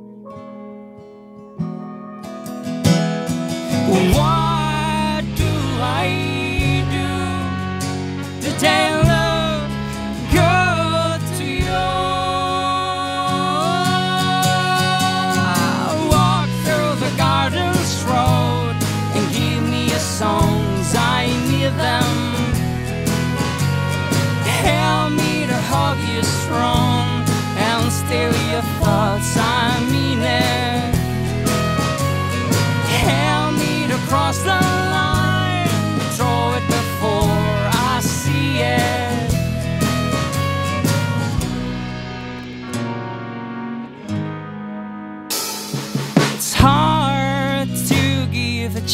[4.16, 8.97] What do I do today?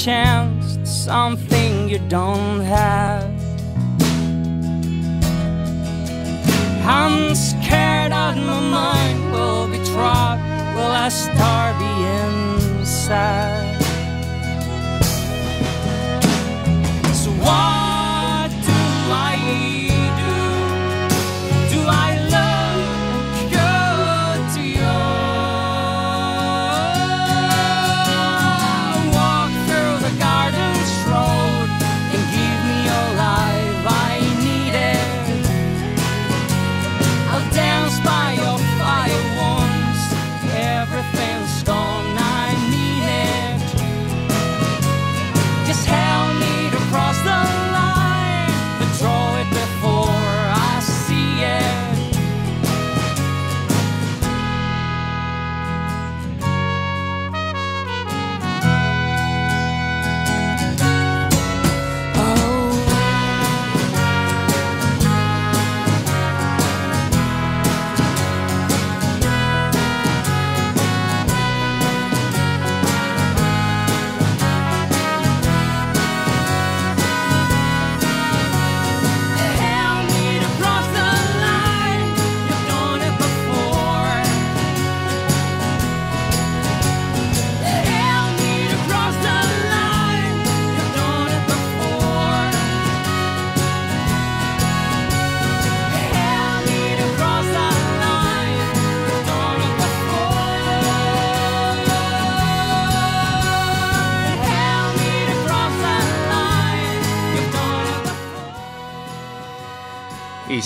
[0.04, 3.24] Chance to something you don't have.
[6.86, 10.44] I'm scared that my mind will be trapped.
[10.76, 13.63] Will I start being sad?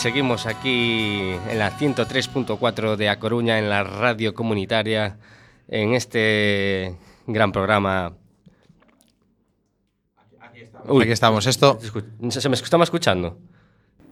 [0.07, 5.17] Seguimos aquí en la 103.4 de A Coruña, en la radio comunitaria,
[5.67, 8.13] en este gran programa.
[10.85, 11.45] Uy, Aquí estamos.
[11.45, 11.77] Esto.
[12.29, 13.37] ¿Se me estaba escuchando?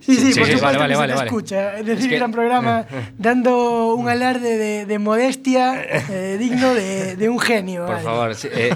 [0.01, 1.77] Sí, sí, Sí, por sí, supuesto vale, que vale, se vale, te escucha.
[1.79, 2.85] Es decir, Es que- gran programa
[3.17, 7.85] dando un alarde de, de modestia eh, digno de, de un genio.
[7.85, 8.03] Por vale.
[8.03, 8.75] favor, sí, eh,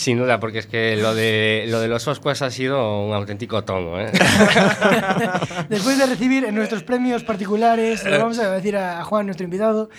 [0.00, 3.62] sin duda, porque es que lo de, lo de los Oscars ha sido un auténtico
[3.64, 4.00] tongo.
[4.00, 4.10] ¿eh?
[5.68, 9.44] Después de recibir en nuestros premios particulares, le vamos a decir a, a Juan, nuestro
[9.44, 9.90] invitado,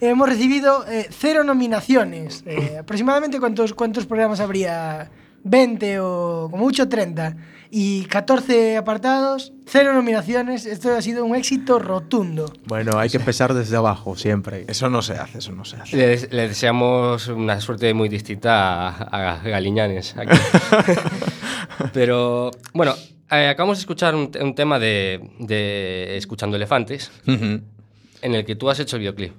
[0.00, 2.44] hemos recibido eh, cero nominaciones.
[2.46, 5.10] Eh, aproximadamente, ¿cuántos, ¿cuántos programas habría?
[5.46, 7.36] 20 o como mucho 30.
[7.70, 10.66] Y 14 apartados, cero nominaciones.
[10.66, 12.52] Esto ha sido un éxito rotundo.
[12.66, 14.64] Bueno, hay que empezar desde abajo, siempre.
[14.68, 15.96] Eso no se hace, eso no se hace.
[15.96, 20.14] Le, des- le deseamos una suerte muy distinta a, a Galiñanes.
[20.16, 20.36] aquí.
[21.92, 22.94] Pero, bueno,
[23.30, 27.64] eh, acabamos de escuchar un, te- un tema de, de Escuchando Elefantes, en
[28.22, 29.32] el que tú has hecho el videoclip.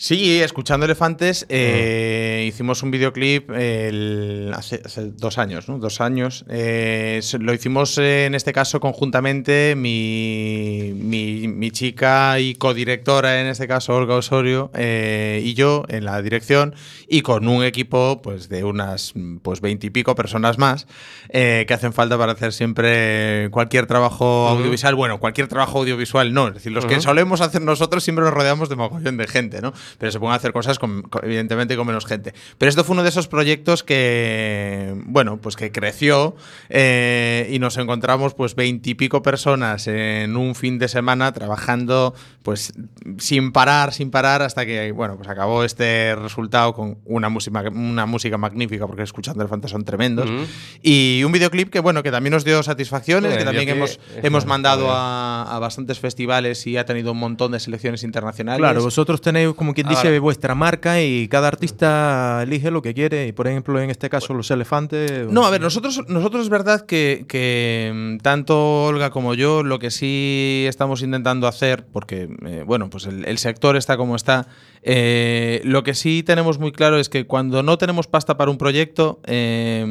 [0.00, 5.80] Sí, escuchando elefantes, eh, hicimos un videoclip el- hace, hace dos años, ¿no?
[5.80, 6.44] Dos años.
[6.48, 13.48] Eh, lo hicimos eh, en este caso conjuntamente mi, mi- mi chica y codirectora, en
[13.48, 16.76] este caso Olga Osorio, eh, y yo en la dirección,
[17.08, 20.86] y con un equipo pues, de unas pues veintipico personas más
[21.32, 24.94] que hacen falta para hacer siempre cualquier trabajo audiovisual.
[24.94, 28.68] Bueno, cualquier trabajo audiovisual no, es decir, los que solemos hacer nosotros siempre nos rodeamos
[28.68, 29.72] de mogollón de gente, ¿no?
[29.98, 32.34] Pero se pueden hacer cosas con, evidentemente con menos gente.
[32.58, 36.36] Pero esto fue uno de esos proyectos que, bueno, pues que creció
[36.68, 42.72] eh, y nos encontramos pues veintipico personas en un fin de semana trabajando pues
[43.18, 48.06] sin parar, sin parar hasta que, bueno, pues acabó este resultado con una música, una
[48.06, 50.44] música magnífica porque escuchando el Fantasma son tremendos Ujú.
[50.82, 54.00] y un videoclip que, bueno, que también nos dio satisfacciones, Bueno, que también que- hemos,
[54.22, 58.58] hemos mandado a, a bastantes festivales y ha tenido un montón de selecciones internacionales.
[58.60, 62.94] Claro, vosotros tenéis como quien dice Ahora- vuestra marca y cada artista elige lo que
[62.94, 63.26] quiere.
[63.26, 65.26] Y por ejemplo, en este caso, los elefantes.
[65.30, 69.78] No, a ver, nosotros, nosotros es verdad que, que, mm, tanto Olga como yo lo
[69.78, 74.48] que sí estamos intentando hacer, porque eh, bueno, pues el, el sector está como está,
[74.82, 78.58] eh, lo que sí tenemos muy claro es que cuando no tenemos pasta para un
[78.58, 79.84] proyecto, eh,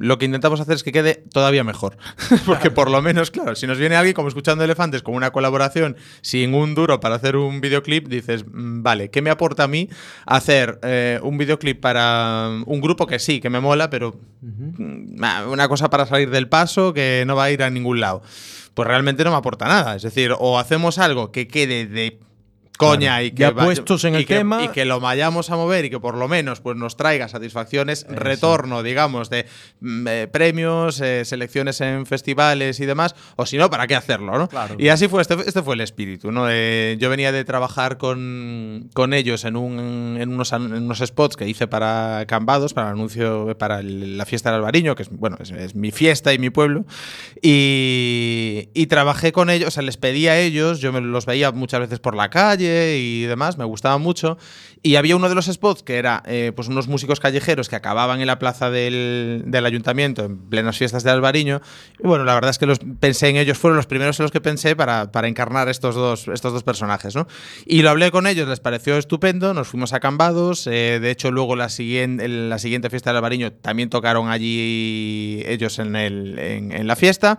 [0.00, 1.96] lo que intentamos hacer es que quede todavía mejor.
[2.46, 5.96] porque por lo menos, claro, si nos viene alguien como escuchando elefantes con una colaboración
[6.20, 9.88] sin un duro para hacer un videoclip, dices, mm, vale, ¿qué me aporta a mí
[10.26, 15.22] hacer eh, un videoclip para mm, un grupo que sí, que me mola, pero mm,
[15.50, 18.22] una cosa para salir del paso que no va a ir a ningún lado.
[18.74, 19.96] Pues realmente no me aporta nada.
[19.96, 22.20] Es decir, o hacemos algo que quede de
[22.86, 23.24] coña Claro.
[23.24, 24.62] y que Ya va- puestos en el que- tema.
[24.64, 28.06] y que lo vayamos a mover y que por lo menos pues nos traiga satisfacciones,
[28.08, 29.46] retorno, digamos, de
[29.80, 34.36] mm, eh, premios, eh, selecciones en festivales y demás, o si no, ¿para qué hacerlo?
[34.38, 34.48] ¿no?
[34.48, 34.76] Claro.
[34.78, 36.32] Y así fue, este, este fue el espíritu.
[36.32, 36.46] ¿no?
[36.50, 41.36] Eh, yo venía de trabajar con, con ellos en, un, en, unos, en unos spots
[41.36, 45.08] que hice para Cambados, para el anuncio, para el- la fiesta del Albariño, que es,
[45.10, 46.84] bueno, es, es mi fiesta y mi pueblo.
[47.40, 51.50] Y, y trabajé con ellos, o sea, les pedí a ellos, yo me los veía
[51.52, 54.38] muchas veces por la calle y demás, me gustaba mucho.
[54.84, 58.20] Y había uno de los spots que era eh, pues unos músicos callejeros que acababan
[58.20, 61.60] en la plaza del, del ayuntamiento en plenas fiestas de Albariño.
[62.02, 64.32] Y bueno, la verdad es que los pensé en ellos, fueron los primeros en los
[64.32, 67.14] que pensé para, para encarnar estos dos, estos dos personajes.
[67.14, 67.28] ¿no?
[67.64, 70.66] Y lo hablé con ellos, les pareció estupendo, nos fuimos a Cambados.
[70.66, 75.42] eh, de hecho, luego la, siguiente en la siguiente fiesta del Albariño también tocaron allí
[75.46, 77.38] ellos en, el, en la fiesta.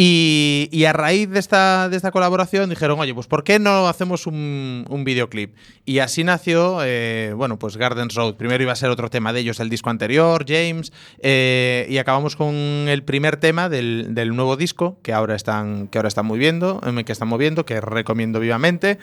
[0.00, 3.88] Y, y a raíz de esta, de esta colaboración dijeron, oye, pues ¿por qué no
[3.88, 5.56] hacemos un, un videoclip?
[5.84, 8.36] Y así nació, eh, bueno, pues Gardens Road.
[8.36, 12.36] Primero iba a ser otro tema de ellos, el disco anterior, James, eh, y acabamos
[12.36, 16.80] con el primer tema del, del nuevo disco que ahora están, que ahora están moviendo,
[16.86, 18.98] eh, que están moviendo, que recomiendo vivamente.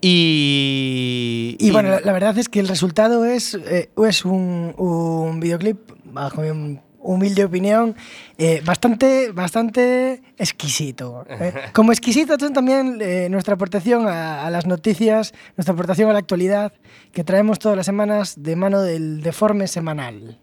[0.00, 5.40] Y, Y bueno, la, la verdad es que el resultado es, eh, es un, un
[5.40, 7.96] videoclip, bajo mi hum- humilde opinión,
[8.36, 11.24] eh, bastante, bastante exquisito.
[11.28, 11.52] ¿eh?
[11.72, 16.72] Como exquisito también eh, nuestra aportación a, a las noticias, nuestra aportación a la actualidad
[17.12, 20.38] que traemos todas las semanas de mano del deforme semanal.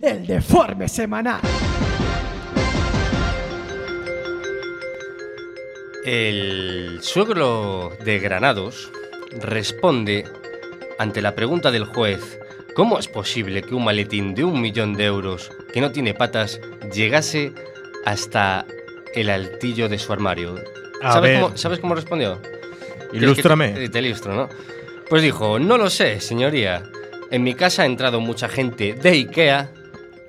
[0.00, 1.40] El deforme semanal.
[6.04, 8.90] El suegro de Granados
[9.40, 10.24] responde
[10.98, 12.38] ante la pregunta del juez
[12.76, 16.60] ¿Cómo es posible que un maletín de un millón de euros que no tiene patas
[16.92, 17.54] llegase
[18.04, 18.66] hasta
[19.14, 20.56] el altillo de su armario?
[21.02, 21.40] A ¿Sabes.
[21.40, 22.38] Cómo, ¿Sabes cómo respondió?
[23.14, 23.72] Ilústrame.
[23.72, 24.50] ¿Quieres que Te, te ilustro, ¿no?
[25.08, 26.82] Pues dijo, no lo sé, señoría.
[27.30, 29.70] En mi casa ha entrado mucha gente de Ikea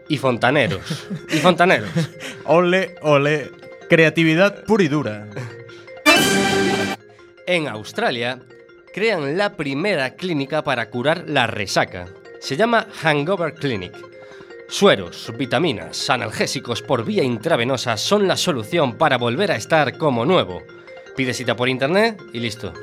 [0.08, 1.06] y fontaneros.
[1.30, 1.90] y fontaneros.
[2.46, 3.52] Ole, ole.
[3.90, 5.28] Creatividad pura y dura.
[7.46, 8.40] En Australia
[8.98, 12.08] crean la primera clínica para curar la resaca.
[12.40, 13.94] Se llama Hangover Clinic.
[14.70, 20.64] Sueros, vitaminas, analgésicos por vía intravenosa son la solución para volver a estar como nuevo.
[21.16, 22.74] Pide cita por internet y listo.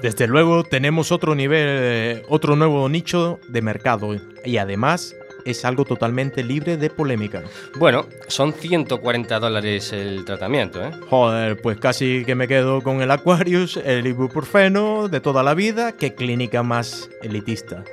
[0.00, 5.84] Desde luego tenemos otro nivel, eh, otro nuevo nicho de mercado y además es algo
[5.84, 7.42] totalmente libre de polémica.
[7.76, 10.90] Bueno, son 140 dólares el tratamiento, ¿eh?
[11.08, 15.92] Joder, pues casi que me quedo con el Aquarius, el ibuprofeno de toda la vida,
[15.92, 17.84] qué clínica más elitista.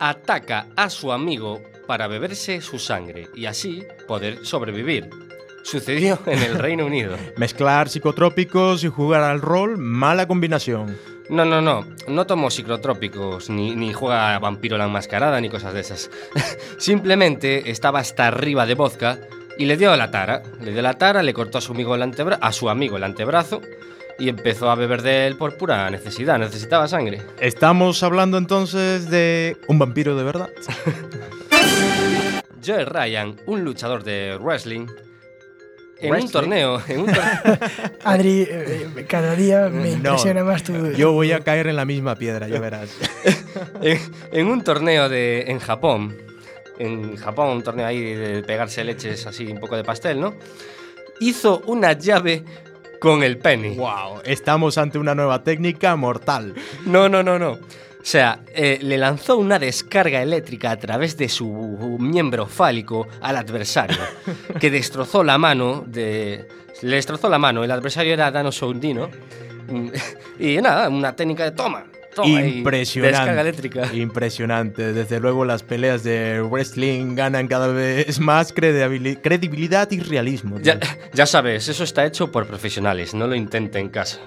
[0.00, 5.08] Ataca a su amigo para beberse su sangre y así poder sobrevivir.
[5.62, 7.16] Sucedió en el Reino Unido.
[7.36, 10.96] Mezclar psicotrópicos y jugar al rol, mala combinación.
[11.28, 11.84] No, no, no.
[12.06, 16.10] No tomo psicotrópicos, ni, ni juega a vampiro la enmascarada, ni cosas de esas.
[16.78, 19.18] Simplemente estaba hasta arriba de vodka
[19.58, 20.42] y le dio la tara.
[20.62, 23.04] Le dio la tara, le cortó a su amigo el antebra a su amigo el
[23.04, 23.60] antebrazo
[24.18, 26.38] y empezó a beber de él por pura necesidad.
[26.38, 27.22] Necesitaba sangre.
[27.40, 30.50] Estamos hablando entonces de un vampiro de verdad.
[32.64, 34.86] Joe Ryan, un luchador de wrestling,
[36.00, 37.58] en un torneo, en un tor-
[38.04, 40.92] Adri, eh, eh, cada día me No, impresiona más tu.
[40.92, 42.90] Yo voy a caer en la misma piedra, ya verás.
[43.82, 43.98] en,
[44.32, 46.16] en un torneo de, en Japón,
[46.78, 50.34] en Japón, un torneo ahí de pegarse leches así, un poco de pastel, ¿no?
[51.20, 52.44] hizo una llave
[53.00, 53.70] con el pene.
[53.76, 56.54] Wow, estamos ante una nueva técnica mortal.
[56.86, 57.58] No, no, no, no.
[58.08, 63.36] O sea, eh, le lanzó una descarga eléctrica a través de su miembro fálico al
[63.36, 63.98] adversario,
[64.58, 66.48] que destrozó la mano de...
[66.80, 69.10] Le destrozó la mano, el adversario era Dano Soundino.
[70.40, 71.84] Y nada, una técnica de toma.
[72.24, 73.14] Impresionante.
[73.18, 73.94] Descarga eléctrica.
[73.94, 74.94] Impresionante.
[74.94, 80.58] Desde luego las peleas de wrestling ganan cada vez más credibili- credibilidad y realismo.
[80.62, 80.78] Ya,
[81.12, 84.18] ya sabes, eso está hecho por profesionales, no lo intente en casa.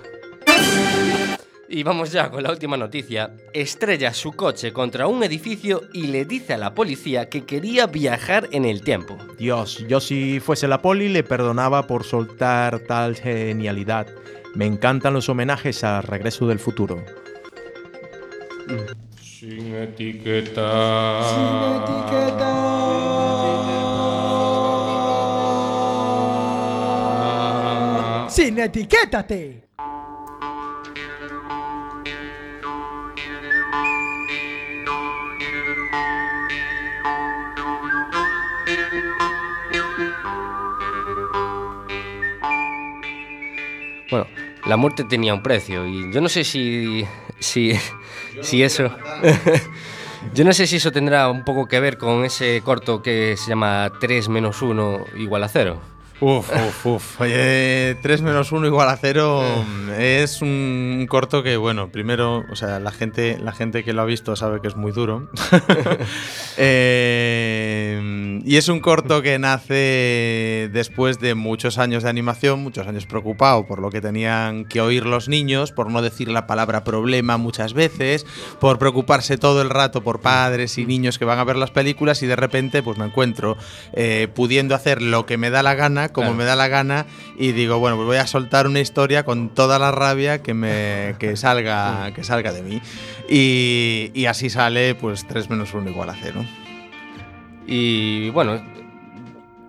[1.74, 3.34] Y vamos ya con la última noticia.
[3.54, 8.50] Estrella su coche contra un edificio y le dice a la policía que quería viajar
[8.52, 9.18] en el tiempo.
[9.38, 14.08] Dios, yo si fuese la poli le perdonaba por soltar tal genialidad.
[14.54, 17.06] Me encantan los homenajes a Regreso del Futuro.
[19.22, 21.22] Sin etiqueta.
[28.30, 29.71] ¡Sin etiquétate!
[44.72, 47.06] La muerte tenía un precio y yo no sé si.
[47.40, 47.74] si.
[48.42, 48.90] si eso.
[50.34, 53.50] yo no sé si eso tendrá un poco que ver con ese corto que se
[53.50, 55.91] llama 3 menos 1 igual a 0.
[56.22, 57.22] Uf, uf, uf.
[57.22, 59.44] Oye, 3 menos 1 igual a 0
[59.98, 64.06] es un corto que, bueno, primero, o sea, la gente, la gente que lo ha
[64.06, 65.30] visto sabe que es muy duro.
[66.58, 73.06] Eh, y es un corto que nace después de muchos años de animación, muchos años
[73.06, 77.38] preocupado por lo que tenían que oír los niños, por no decir la palabra problema
[77.38, 78.26] muchas veces,
[78.60, 82.22] por preocuparse todo el rato por padres y niños que van a ver las películas
[82.22, 83.58] y de repente pues me encuentro
[83.94, 86.38] eh, pudiendo hacer lo que me da la gana, como Claro.
[86.38, 87.06] me da la gana
[87.38, 91.16] y digo, bueno, pues voy a soltar una historia con toda la rabia que me
[91.20, 92.82] que salga que salga de mí.
[93.30, 96.44] Y, y así sale pues 3 menos 1 igual a 0.
[97.68, 98.62] Y bueno,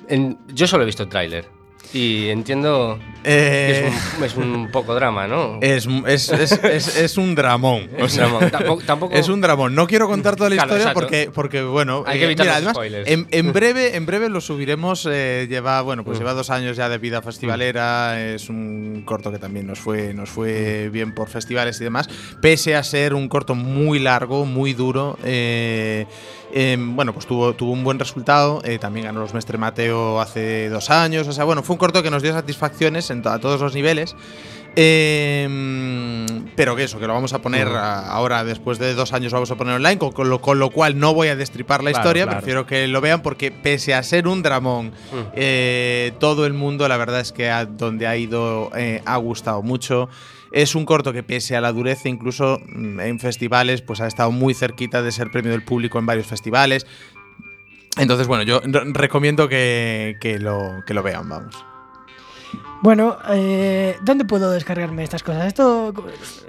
[0.09, 1.49] en- yo solo he visto el tráiler
[1.95, 5.59] y entiendo que Eh, es un, es un poco drama, ¿no?
[5.61, 7.89] es, es, es, un dramón.
[8.01, 8.51] o Es sea, drama.
[8.51, 9.75] Tampoco- tampoco- Es un dramón.
[9.75, 11.01] No quiero contar toda la Claro, historia exacto.
[11.01, 13.09] porque, porque, bueno, Hay que eh, evitar mira, los además, spoilers.
[13.09, 15.07] en, en breve, en breve lo subiremos.
[15.11, 16.21] eh, lleva, bueno, pues Mm.
[16.23, 18.21] lleva dos años ya de vida festivalera.
[18.21, 22.09] Es un corto que también nos fue, nos fue bien por festivales y demás.
[22.41, 25.17] Pese a ser un corto muy largo, muy duro.
[25.25, 26.07] eh,
[26.53, 28.61] eh, bueno, pues tuvo, tuvo un buen resultado.
[28.65, 31.27] eh, también ganó los Mestre Mateo hace dos años.
[31.29, 33.75] O sea, bueno, fue un corto que nos dio satisfacciones en to- a todos los
[33.75, 34.15] niveles.
[34.75, 39.33] Eh, pero que eso, que lo vamos a poner a- ahora, después de dos años,
[39.33, 41.91] vamos a poner online, con, con lo, con lo cual no voy a destripar la
[41.91, 42.39] Claro, historia, claro.
[42.39, 44.93] prefiero que lo vean porque pese a ser un dramón,
[45.35, 49.63] eh, todo el mundo, la verdad es que a donde ha ido eh, ha gustado
[49.63, 50.09] mucho.
[50.53, 54.31] Es un corto que pese a la dureza, incluso mm, en festivales, pues ha estado
[54.31, 56.87] muy cerquita de ser premio del público en varios festivales.
[57.99, 61.65] Entonces, bueno, yo re- recomiendo que, que lo, que lo vean, vamos.
[62.83, 65.47] Bueno, eh, ¿dónde puedo descargarme estas cosas?
[65.47, 65.95] Esto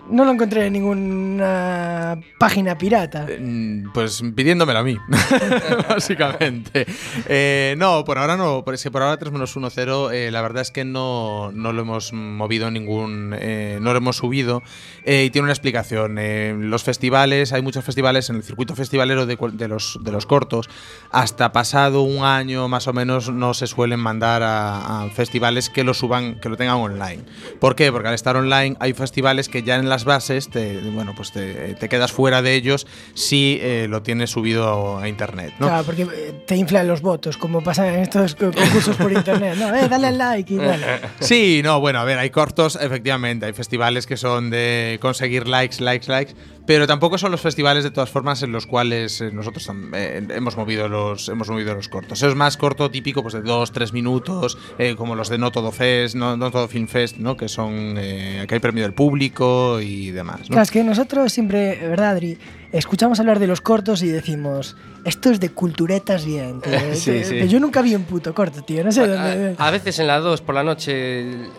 [0.10, 3.28] no lo encontré en ninguna página pirata.
[3.40, 4.98] Mm, Pues pidiéndomelo a mí,
[5.90, 6.88] básicamente.
[7.28, 10.42] Eh, no, por ahora no, es que por ahora 3 menos 1 0, eh, la
[10.42, 14.64] verdad es que no, no lo hemos movido ningún, eh, no lo hemos subido
[15.06, 16.18] eh, y tiene una explicación.
[16.18, 20.68] Eh, los festivales, hay muchos festivales en el circuito festivalero de los, de los cortos,
[21.12, 25.84] hasta pasado un año más o menos no se suelen mandar a, a festivales que
[25.84, 27.22] lo suban, que lo tengan online.
[27.60, 27.92] ¿Por qué?
[27.92, 31.76] Porque al estar online hay festivales que ya en las bases te, bueno, pues te,
[31.76, 35.54] te quedas fuera de ellos si eh, lo tienes subido a internet.
[35.60, 35.68] ¿no?
[35.68, 39.56] Claro, porque eh, te inflan los votos, como pasa en estos co- concursos por internet.
[39.58, 40.86] No, eh, dale al like y dale.
[41.20, 45.82] Sí, no, bueno, a ver, hay cortos, efectivamente, hay festivales que son de conseguir likes,
[45.84, 46.34] likes, likes,
[46.66, 50.58] pero tampoco son los festivales de todas formas en los cuales eh, nosotros eh, hemos
[50.58, 52.22] movido los hemos movido los cortos.
[52.24, 55.72] Es más corto típico pues de dos, tres minutos, eh, como los de No Todo
[55.72, 57.36] Fest, No, no Todo Film Fest, ¿no?
[57.36, 60.48] Que son eh, que hay premio del público y demás, ¿no?
[60.48, 62.38] Claro, es que nosotros siempre, ¿verdad, Adri?
[62.74, 66.60] Escuchamos hablar de los cortos y decimos, esto es de culturetas bien.
[66.60, 66.74] tío".
[66.96, 67.36] Sí, Que- sí.
[67.40, 68.84] que Yo nunca vi un puto corto, tío.
[68.84, 69.56] No sé dónde.
[69.60, 70.92] A, a veces en las 2 por la noche.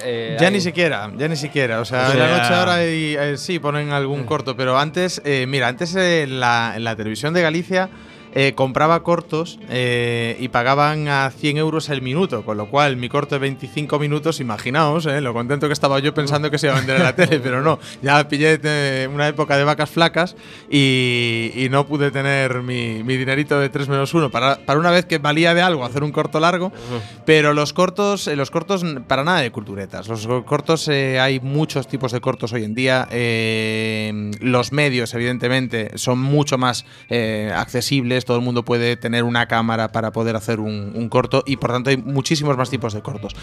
[0.03, 1.81] eh, Ya hay- ni siquiera, ya ni siquiera.
[1.81, 5.23] O sea, O en la noche ahora hay- eh, sí ponen algún corto, pero antes,
[5.25, 7.89] eh, mira, antes en la, en la televisión de Galicia
[8.35, 13.09] eh, compraba cortos eh, y pagaban a 100 euros el minuto, con lo cual mi
[13.09, 16.75] corto de 25 minutos, imaginaos, eh, lo contento que estaba yo pensando que se iba
[16.77, 20.37] a vender en la tele, pero no, ya pillé una época de vacas flacas
[20.71, 24.91] y, y no pude tener mi, mi dinerito de 3 menos 1 para, para una
[24.91, 26.73] vez que valía de algo hacer un corto largo,
[27.25, 30.09] pero los cortos, los cortos para nada de culturetas.
[30.09, 33.07] Los co- cortos hay muchos tipos de cortos hoy en día.
[34.41, 37.53] los medios, evidentemente, son mucho más eh,
[38.25, 38.25] accesibles.
[38.25, 41.71] Todo el mundo puede tener una cámara para poder hacer un, un corto y por
[41.71, 43.35] tanto hay muchísimos más tipos de cortos.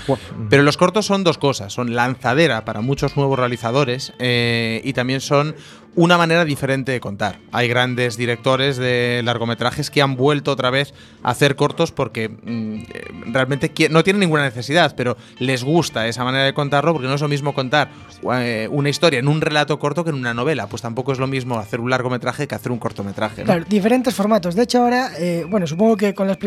[0.49, 1.73] Pero los cortos son dos cosas.
[1.73, 5.55] Son lanzadera para muchos nuevos realizadores eh, y también son
[5.95, 7.39] una manera diferente de contar.
[7.51, 13.31] Hay grandes directores de largometrajes que han vuelto otra vez a hacer cortos porque mm,
[13.33, 17.21] realmente no tienen ninguna necesidad, pero les gusta esa manera de contarlo porque no es
[17.21, 17.89] lo mismo contar
[18.35, 20.67] eh, una historia en un relato corto que en una novela.
[20.67, 23.43] Pues tampoco es lo mismo hacer un largometraje que hacer un cortometraje.
[23.43, 24.55] Claro, diferentes formatos.
[24.55, 26.37] De hecho, ahora, eh, bueno, supongo que con la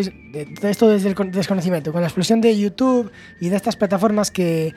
[0.63, 4.73] esto desde el con- desconocimiento, con la explosión de YouTube y de estas plataformas que,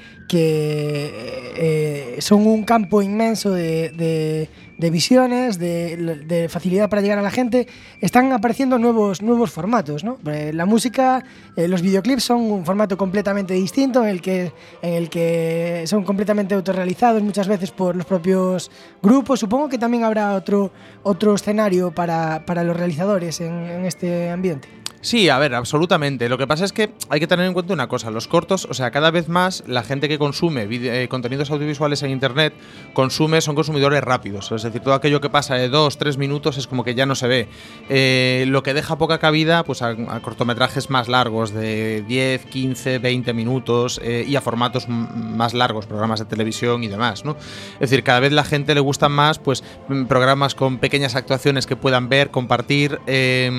[1.60, 7.68] eh, son un campo inmenso de- de visiones, de, facilidad para llegar a la gente,
[8.00, 10.18] están apareciendo nuevos, nuevos formatos, ¿no?
[10.24, 11.24] La música,
[11.56, 14.52] eh, los videoclips son un formato completamente distinto en el que,
[14.82, 18.72] en el que son completamente autorrealizados muchas veces por los propios
[19.02, 19.40] grupos.
[19.40, 20.72] Supongo que también habrá otro,
[21.04, 24.68] otro escenario para, para los realizadores en este ambiente.
[25.02, 26.28] Sí, a ver, absolutamente.
[26.28, 28.74] Lo que pasa es que hay que tener en cuenta una cosa, los cortos, o
[28.74, 32.54] sea, cada vez más la gente que consume eh, contenidos audiovisuales en Internet
[32.94, 34.52] consume, son consumidores rápidos.
[34.52, 37.16] Es decir, todo aquello que pasa de dos, tres minutos es como que ya no
[37.16, 37.48] se ve.
[37.90, 43.34] Eh, lo que deja poca cabida pues, a, cortometrajes más largos, de 10, 15, 20
[43.34, 47.24] minutos eh, y a formatos más largos, programas de televisión y demás.
[47.24, 47.38] ¿no?
[47.76, 49.64] Es decir, cada vez la gente le gustan más pues,
[50.08, 53.00] programas con pequeñas actuaciones que puedan ver, compartir.
[53.06, 53.52] eh,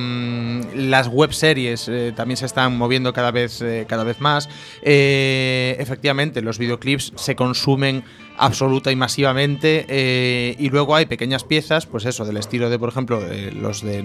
[0.74, 4.48] las series eh, también se están moviendo cada vez, eh, cada vez más.
[4.82, 8.04] Eh, efectivamente, los videoclips se consumen
[8.36, 13.20] absoluta y masivamente y luego hay pequeñas piezas pues eso del estilo de por ejemplo
[13.60, 14.00] los de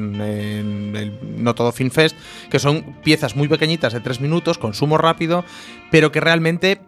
[1.37, 2.17] no todo film fest
[2.49, 5.45] que son piezas muy pequeñitas de tres minutos consumo rápido
[5.91, 6.81] pero que realmente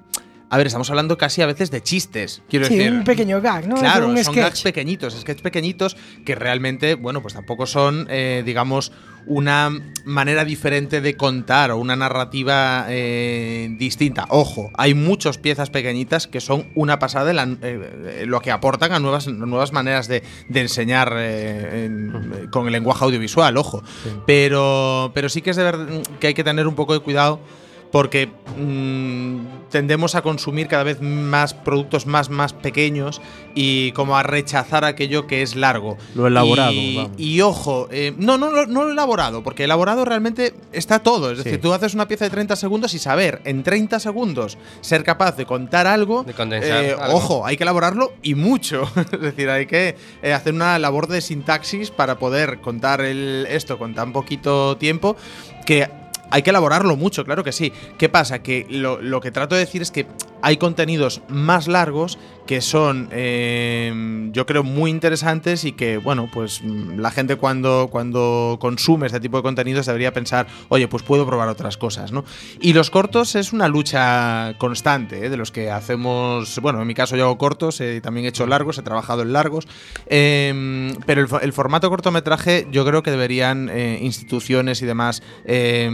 [0.49, 3.67] a ver estamos hablando casi a veces de chistes quiero Sí, decir un pequeño gag,
[3.67, 3.75] ¿no?
[3.75, 4.43] Claro, un son sketch.
[4.45, 8.91] gags pequeñitos, sketches pequeñitos que realmente, bueno, pues tampoco son, eh, digamos,
[9.27, 9.71] una
[10.05, 14.27] manera diferente de contar o una narrativa eh, distinta.
[14.29, 18.91] Ojo, hay muchas piezas pequeñitas que son una pasada en la- eh, lo que aportan
[18.93, 23.81] a nuevas, nuevas maneras de, de enseñar eh, en- eh, con el lenguaje audiovisual, ojo.
[24.27, 25.87] Pero, pero sí que es de verdad
[26.19, 27.39] que hay que tener un poco de cuidado
[27.95, 28.27] porque
[28.57, 33.21] mm, tendemos a consumir cada vez más productos más, más pequeños
[33.53, 35.95] y como a rechazar aquello que es largo.
[36.13, 37.11] Lo elaborado, Y, vamos.
[37.17, 41.31] y ojo, eh, no, no, no, no lo elaborado, porque elaborado realmente está todo.
[41.31, 41.45] Es Sí.
[41.45, 45.37] decir, tú haces una pieza de 30 segundos y saber en 30 segundos ser capaz
[45.37, 46.23] de contar algo.
[46.25, 47.15] De condensar eh, algo.
[47.15, 48.91] Ojo, hay que elaborarlo y mucho.
[49.13, 53.79] es decir, hay que eh, hacer una labor de sintaxis para poder contar el, esto
[53.79, 55.15] con tan poquito tiempo
[55.65, 55.87] que
[56.32, 57.71] hay que elaborarlo mucho, claro que sí.
[57.97, 58.41] ¿Qué pasa?
[58.41, 60.05] Que lo, lo que trato de decir es que
[60.45, 66.61] hay contenidos más largos que son, eh, yo creo, muy interesantes y que, bueno, pues
[66.63, 71.25] mm, la gente cuando, cuando consume este tipo de contenidos debería pensar, oye, pues puedo
[71.25, 72.23] probar otras cosas, ¿no?
[72.61, 75.29] Y los cortos es una lucha constante, ¿eh?
[75.31, 78.45] de los que hacemos, bueno, en mi caso yo hago cortos, eh, también he hecho
[78.45, 79.67] largos, he trabajado en largos,
[80.05, 85.23] eh, pero el, fo- el formato cortometraje yo creo que deberían eh, instituciones y demás
[85.45, 85.89] eh,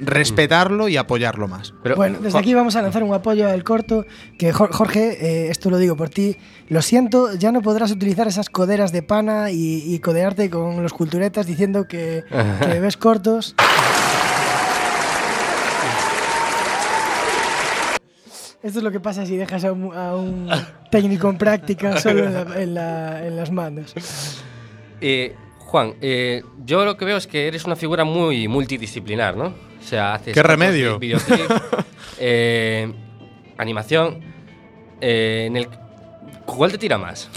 [0.00, 1.72] respetarlo y apoyarlo más.
[1.82, 4.04] Pero, Bueno, desde aquí vamos a lanzar un apoyo al corto,
[4.38, 5.16] que Jor- Jorge,
[5.46, 6.36] eh, esto lo digo por ti,
[6.68, 10.92] lo siento, ya no podrás utilizar esas coderas de pana y, y codearte con los
[10.92, 12.24] culturetas diciendo que,
[12.60, 13.54] que ves cortos.
[18.62, 20.48] Esto es lo que pasa si dejas a un, a un
[20.90, 23.94] técnico en práctica solo en, la- en la- en las manos.
[25.00, 29.52] Eh, Juan, eh, yo lo que veo es que eres una figura muy multidisciplinar, ¿no?
[29.86, 30.98] O sea, haces ¡Qué remedio!
[30.98, 31.48] videoclip,
[32.18, 32.92] eh,
[33.56, 34.20] animación.
[35.00, 35.68] eh, en el,
[36.44, 37.28] ¿Cuál te tira más?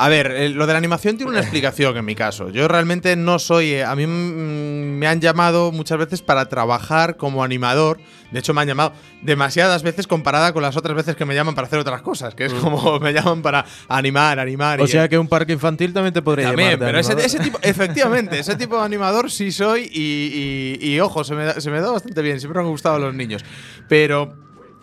[0.00, 2.50] A ver, eh, lo de la animación tiene una explicación en mi caso.
[2.50, 3.72] Yo realmente no soy.
[3.72, 7.98] eh, a mí mm, me han llamado muchas veces para trabajar como animador.
[8.30, 8.92] De hecho, me han llamado
[9.22, 12.44] demasiadas veces comparada con las otras veces que me llaman para hacer otras cosas, que
[12.44, 14.80] es como me llaman para animar, animar.
[14.80, 17.26] O sea que un parque infantil también te podría También, llamar de pero ese, animador.
[17.26, 21.44] ese tipo, efectivamente, ese tipo de animador sí soy y, y- y, ojo, se me,
[21.44, 23.44] da, se me da bastante bien, siempre me han gustado los niños.
[23.88, 24.32] Pero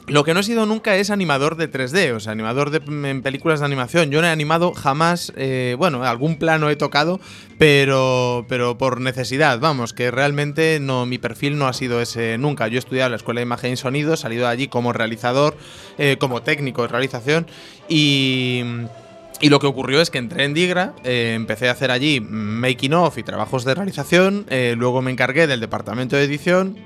[0.08, 2.80] Lo que no he sido nunca es animador de 3D, o sea, animador de,
[3.22, 4.12] películas de animación.
[4.12, 7.20] Yo no he animado jamás, eh, bueno, algún plano he tocado,
[7.58, 12.68] pero, pero por necesidad, vamos, que realmente no, mi perfil no ha sido ese nunca.
[12.68, 15.58] Yo he estudiado en la Escuela de Imagen y Sonido, salido de allí como realizador,
[15.98, 17.48] eh, como técnico de realización
[17.90, 18.64] y...
[19.42, 22.94] Y lo que ocurrió es que entré en Digra, eh, empecé a hacer allí making
[22.94, 26.78] of y trabajos de realización, eh, luego me encargué del departamento de edición,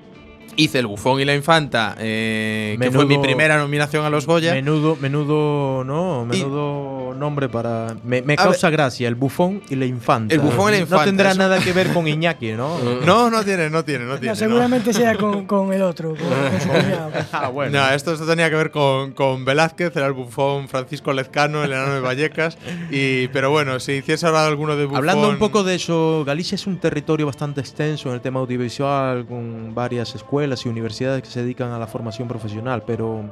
[0.59, 4.25] hice el bufón y la infanta, eh, que fue mi Menudo- primera nominación a los
[4.25, 4.53] Goya.
[4.53, 7.95] Menudo, menudo, no, menudo nombre para.
[8.03, 10.33] Me, me causa gracia el bufón y la infanta.
[10.33, 11.39] El bufón y la No infanta, tendrá eso.
[11.39, 12.77] nada que ver con Iñaki, ¿no?
[13.05, 14.27] No, no tiene, no tiene, no tiene.
[14.27, 14.35] No, no.
[14.35, 17.79] seguramente sea con, con el otro, con, con ah, bueno.
[17.79, 21.71] No, esto, esto tenía que ver con, con Velázquez, era el bufón Francisco Lezcano, el
[21.71, 22.57] enano de Vallecas.
[22.91, 24.97] Y, pero bueno, si hiciese ahora alguno de bufón.
[24.97, 29.25] Hablando un poco de eso, Galicia es un territorio bastante extenso en el tema audiovisual,
[29.25, 33.23] con varias escuelas y universidades que se dedican a la formación profesional, pero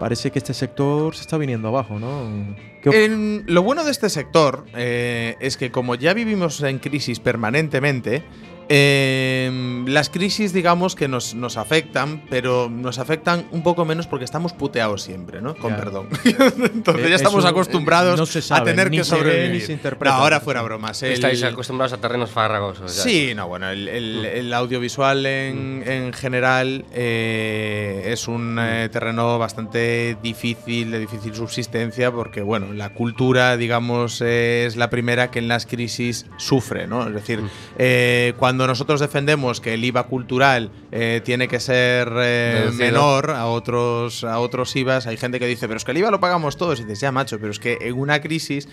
[0.00, 2.56] parece que este sector se está viniendo abajo, ¿no?
[2.82, 6.80] ¿Qué op- En- lo bueno de este sector eh, es que como ya vivimos en
[6.80, 8.24] crisis permanentemente,
[8.72, 14.24] eh, las crisis digamos que nos, nos afectan, pero nos afectan un poco menos porque
[14.24, 15.54] estamos puteados siempre, ¿no?
[15.56, 15.76] Con Ya.
[15.76, 16.08] perdón.
[16.24, 19.50] Entonces Eh, ya estamos eso, eh, acostumbrados no se a tener ni que sobrevivir.
[19.50, 20.14] ni se interpreta.
[20.16, 21.02] No, ahora fuera bromas.
[21.02, 22.96] el- Estáis acostumbrados a terrenos farragosos.
[22.96, 23.02] ya.
[23.02, 29.38] Sí, no, bueno, el, el- el audiovisual en, en general eh, es un eh, terreno
[29.38, 35.40] bastante difícil, de difícil subsistencia, porque, bueno, la cultura, digamos, eh, es la primera que
[35.40, 37.08] en las crisis sufre, ¿no?
[37.08, 37.40] Es decir,
[37.78, 43.46] eh, cuando nosotros defendemos que el IVA cultural eh, tiene que ser eh, menor a
[43.46, 46.58] otros, a otros IVAs, hay gente que dice, pero es que el IVA lo pagamos
[46.58, 48.68] todos, y dices, ya, macho, pero es que en una crisis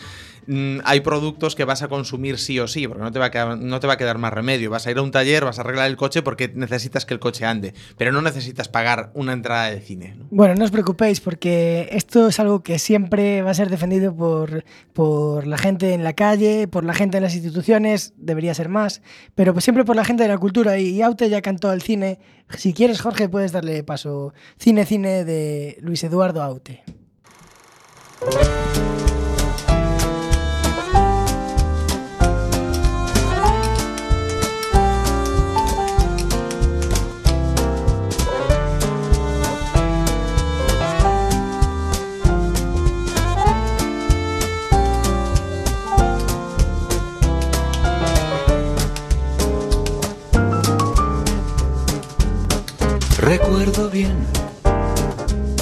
[0.48, 3.32] mm, hay productos que vas a consumir sí o sí, porque no te, va a
[3.32, 4.70] quedar, no te va a quedar más remedio.
[4.70, 7.20] Vas a ir a un taller, vas a arreglar el coche porque necesitas que el
[7.20, 10.16] coche ande, pero no necesitas pagar una entrada de cine.
[10.18, 10.26] ¿no?
[10.32, 14.64] Bueno, no os preocupéis porque esto es algo que siempre va a ser defendido por,
[14.94, 19.02] por la gente en la calle, por la gente en las instituciones, debería ser más,
[19.36, 20.78] pero pues siempre por la gente de la cultura.
[20.80, 22.20] Y Aute ya cantó al cine.
[22.58, 24.34] Si quieres, Jorge, puedes darle paso.
[24.58, 26.84] Cine, cine de Luis Eduardo Aute.
[53.78, 54.18] Bien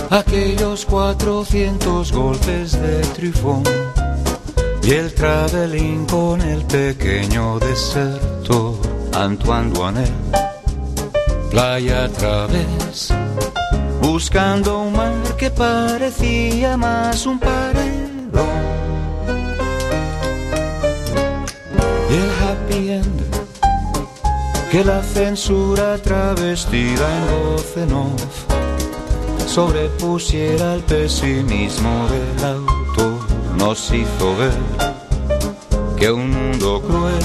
[0.09, 3.63] aquellos 400 golpes de trifón
[4.81, 8.79] y el traveling con el pequeño deserto
[9.13, 10.13] Antoine Duanel.
[11.51, 13.13] Playa a través,
[14.01, 18.31] buscando un mar que parecía más un paredón.
[22.09, 23.24] Y el happy end
[24.75, 28.35] que la censura travestida en voz en off
[29.47, 33.19] sobrepusiera el pesimismo del autor
[33.57, 34.51] nos hizo ver
[35.95, 37.23] que un mundo cruel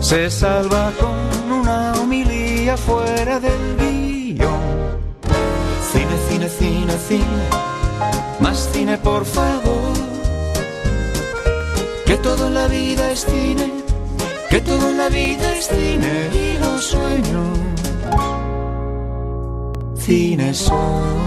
[0.00, 4.62] se salva con una homilía fuera del guion.
[5.92, 7.44] Cine, cine, cine, cine,
[8.40, 9.92] más cine por favor,
[12.04, 13.71] que todo en la vida es cine
[14.52, 17.58] que todo en la vida es cine y los sueños
[19.96, 21.22] cine son.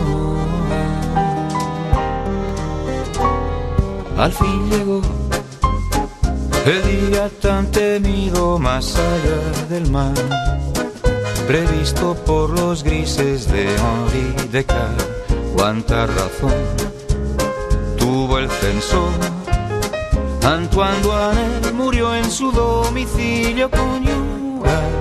[4.15, 5.01] Al fin llegó
[6.67, 10.13] el día tan temido más allá del mar,
[11.47, 15.07] previsto por los grises de Henri Descartes.
[15.55, 16.53] Cuánta razón
[17.97, 19.09] tuvo el censor
[20.45, 24.91] Antoine Duanel murió en su domicilio conyugal.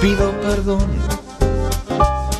[0.00, 0.86] Pido perdón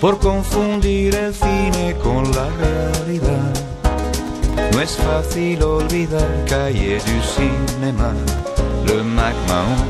[0.01, 3.53] por confundir el cine con la realidad.
[4.73, 8.13] No es fácil olvidar Calle du Cinéma,
[8.87, 9.89] le MacMahon.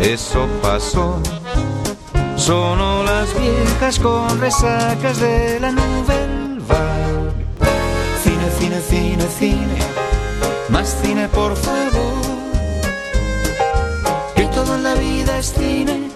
[0.00, 1.20] Eso pasó.
[2.36, 6.41] Sonó las viejas con resacas de la Vague.
[8.92, 9.78] Cine, cine,
[10.68, 12.20] más cine por favor.
[14.36, 16.10] Que todo en la vida es cine,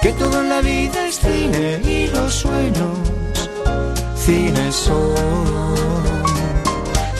[0.00, 2.96] que todo en la vida es cine y los sueños
[4.16, 5.14] cine son.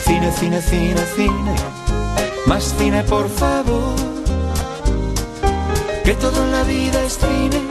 [0.03, 1.55] Cine, cine, cine, cine,
[2.47, 3.95] más cine por favor.
[6.03, 7.61] Que todo en la vida es cine,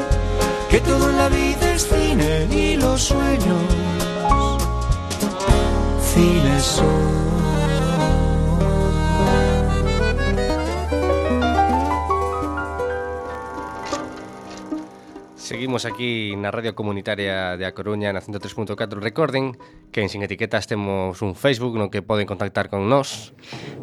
[0.71, 3.63] que todo en la vida es cine y los sueños
[6.17, 6.89] fileso.
[15.37, 19.55] Seguimos aquí na Radio Comunitaria de A Coruña na 103.4 Recorden
[19.95, 23.31] que en Sin Etiquetas temos un Facebook no que poden contactar con nós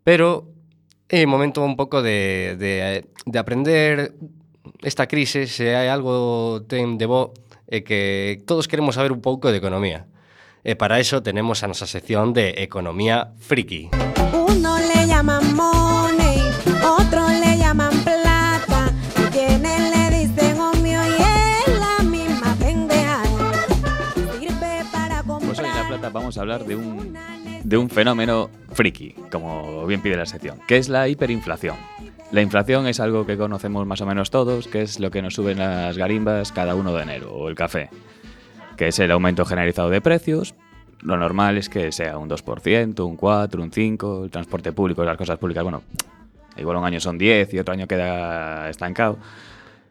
[0.04, 0.52] Pero
[1.08, 4.12] é momento un pouco de, de, de aprender
[4.82, 7.32] esta crise se hai algo ten de bo
[7.70, 10.10] é que todos queremos saber un pouco de economía.
[10.62, 13.90] E para eso tenemos a nosa sección de Economía Friki.
[14.30, 16.38] Uno le llaman money,
[16.82, 23.22] otro le llaman plata, y quienes le dicen omio y es la misma pendeja.
[24.38, 25.48] Sirve para comprar.
[25.48, 27.16] Pues hoy en La Plata vamos a hablar de un,
[27.64, 31.91] de un fenómeno friki, como bien pide la sección, que es la hiperinflación.
[32.32, 35.34] La inflación es algo que conocemos más o menos todos, que es lo que nos
[35.34, 37.90] suben las garimbas cada 1 de enero, o el café,
[38.78, 40.54] que es el aumento generalizado de precios.
[41.02, 45.18] Lo normal es que sea un 2%, un 4%, un 5%, el transporte público, las
[45.18, 45.82] cosas públicas, bueno,
[46.56, 49.18] igual un año son 10 y otro año queda estancado.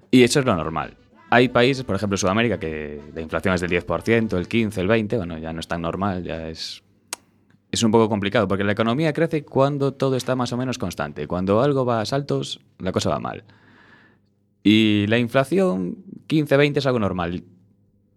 [0.10, 0.96] Y eso es lo normal.
[1.30, 5.18] Hay países, por ejemplo Sudamérica, que la inflación es del 10%, el 15%, el 20%,
[5.18, 6.82] bueno, ya no es tan normal, ya es...
[7.72, 11.28] Es un poco complicado, porque la economía crece cuando todo está más o menos constante.
[11.28, 13.46] Cuando algo va a saltos, la cosa va mal.
[14.64, 15.98] Y la inflación,
[16.28, 17.44] 15-20 es algo normal.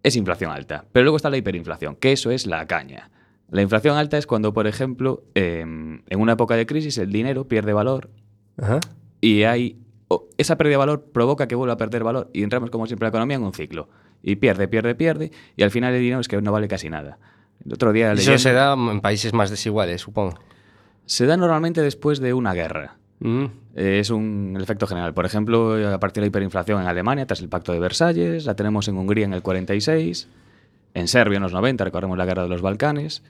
[0.03, 0.85] Es inflación alta.
[0.91, 3.09] Pero luego está la hiperinflación, que eso es la caña.
[3.49, 7.47] La inflación alta es cuando, por ejemplo, em, en una época de crisis el dinero
[7.47, 8.09] pierde valor
[8.57, 8.79] Ajá.
[9.21, 9.79] y hay
[10.37, 13.09] esa pérdida de valor provoca que vuelva a perder valor y entramos como siempre la
[13.09, 13.89] economía en un ciclo
[14.21, 17.17] y pierde, pierde, pierde y al final el dinero es que no vale casi nada.
[17.63, 20.39] El otro día Eso se da en países más desiguales, supongo.
[21.05, 22.95] se da normalmente después de una guerra.
[23.19, 23.45] Mm.
[23.75, 25.13] Es un el efecto general.
[25.13, 28.55] Por ejemplo, a partir de la hiperinflación en Alemania, tras el Pacto de Versalles, la
[28.55, 30.27] tenemos en Hungría en el 46,
[30.93, 33.21] en Serbia en los 90, recordemos la guerra de los Balcanes,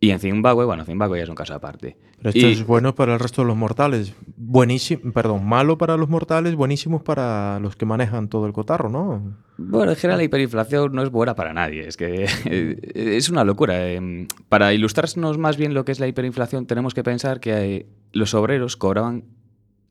[0.00, 1.96] y en Zimbabue, bueno, Zimbabue ya es un caso aparte.
[2.18, 4.14] Pero esto Y- es bueno para el resto de los mortales.
[4.36, 9.36] Buenísimo, perdón, malo para los mortales, buenísimos para los que manejan todo el cotarro, ¿no?
[9.56, 12.24] Bueno, en general la hiperinflación no es buena para nadie, es que
[12.94, 13.88] es una locura.
[13.90, 17.86] Em, Para ilustrarnos más bien lo que es la hiperinflación, tenemos que pensar que eh,
[18.12, 19.24] los obreros cobraban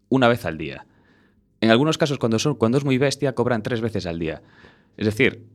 [0.09, 0.85] una vez al día.
[1.59, 4.41] En algunos casos, cuando, son, cuando es muy bestia, cobran tres veces al día.
[4.95, 5.47] Es decir,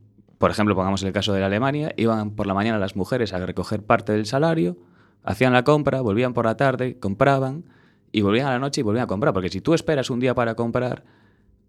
[0.43, 3.45] por ejemplo, pongamos el caso de la Alemania, iban por la mañana las mujeres a
[3.45, 4.75] recoger parte del salario,
[5.23, 7.63] hacían la compra, volvían por la tarde, compraban,
[8.11, 10.35] y volvían a la noche y volvían a comprar, porque si tú esperas un día
[10.35, 11.05] para comprar,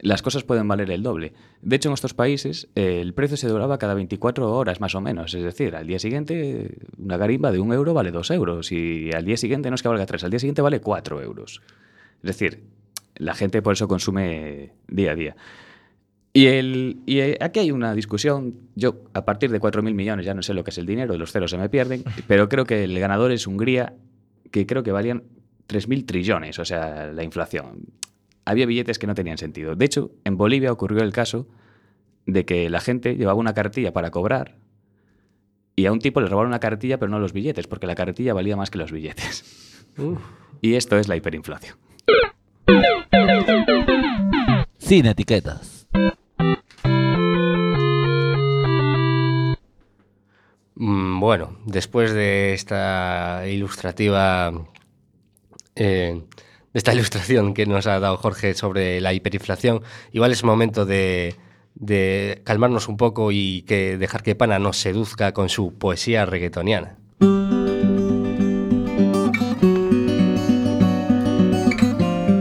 [0.00, 1.34] las cosas pueden valer el doble.
[1.62, 5.00] De hecho, en estos países eh, el precio se doblaba cada 24 horas más o
[5.00, 5.32] menos.
[5.34, 9.24] Es decir, al día siguiente una garimba de un euro vale dos euros y al
[9.24, 11.62] día siguiente no es que valga tres, al día siguiente vale cuatro euros.
[12.24, 12.64] Es decir,
[13.14, 15.36] la gente por eso consume día a día.
[16.36, 18.54] Y, el, y eh, aquí hay una discusión.
[18.74, 21.30] Yo, a partir de 4.000 millones, ya no sé lo que es el dinero, los
[21.30, 23.94] ceros se me pierden, pero creo que el ganador es Hungría,
[24.50, 25.22] que creo que valían
[25.68, 27.84] 3.000 trillones, o sea, la inflación.
[28.44, 29.76] Había billetes que no tenían sentido.
[29.76, 31.46] De hecho, en Bolivia ocurrió el caso
[32.26, 34.56] de que la gente llevaba una cartilla para cobrar
[35.76, 38.34] y a un tipo le robaron una cartilla, pero no los billetes, porque la cartilla
[38.34, 39.86] valía más que los billetes.
[40.60, 41.76] Y esto es la hiperinflación.
[44.78, 45.86] Sin etiquetas.
[50.76, 54.52] Mm, Bueno, después de esta ilustrativa,
[55.76, 56.22] eh,
[56.74, 59.82] esta ilustración que nos ha dado Jorge sobre la hiperinflación,
[60.12, 61.36] igual es momento de,
[61.74, 66.96] de calmarnos un poco y que dejar que Pana nos seduzca con su poesía reggaetoniana.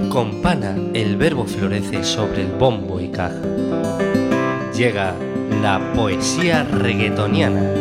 [0.09, 3.41] Con Pana el verbo florece sobre el bombo y caja.
[4.75, 5.15] Llega
[5.61, 7.73] la poesía reggaetoniana.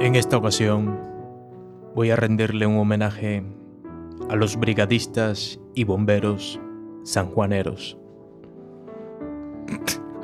[0.00, 0.98] En esta ocasión
[1.94, 3.42] voy a rendirle un homenaje
[4.28, 6.60] a los brigadistas y bomberos
[7.02, 7.98] sanjuaneros.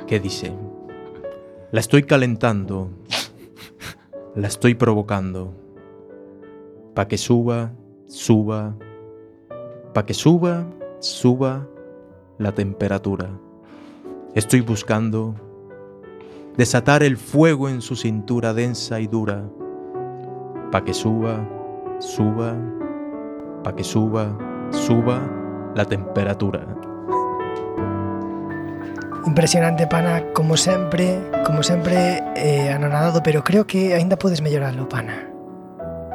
[0.06, 0.52] Que dice,
[1.72, 2.90] la estoy calentando
[4.34, 5.52] La estoy provocando.
[6.94, 7.72] Pa' que suba,
[8.06, 8.76] suba.
[9.94, 10.66] Pa' que suba,
[11.00, 11.66] suba
[12.36, 13.30] la temperatura.
[14.34, 15.34] Estoy buscando
[16.58, 19.42] desatar el fuego en su cintura densa y dura.
[20.70, 21.48] Pa' que suba,
[21.98, 22.54] suba,
[23.64, 24.36] pa' que suba,
[24.70, 25.18] suba
[25.74, 26.66] la temperatura.
[29.24, 35.31] Impresionante, pana, como sempre, como sempre eh, anonadado, pero creo que aínda podes melloralo, pana.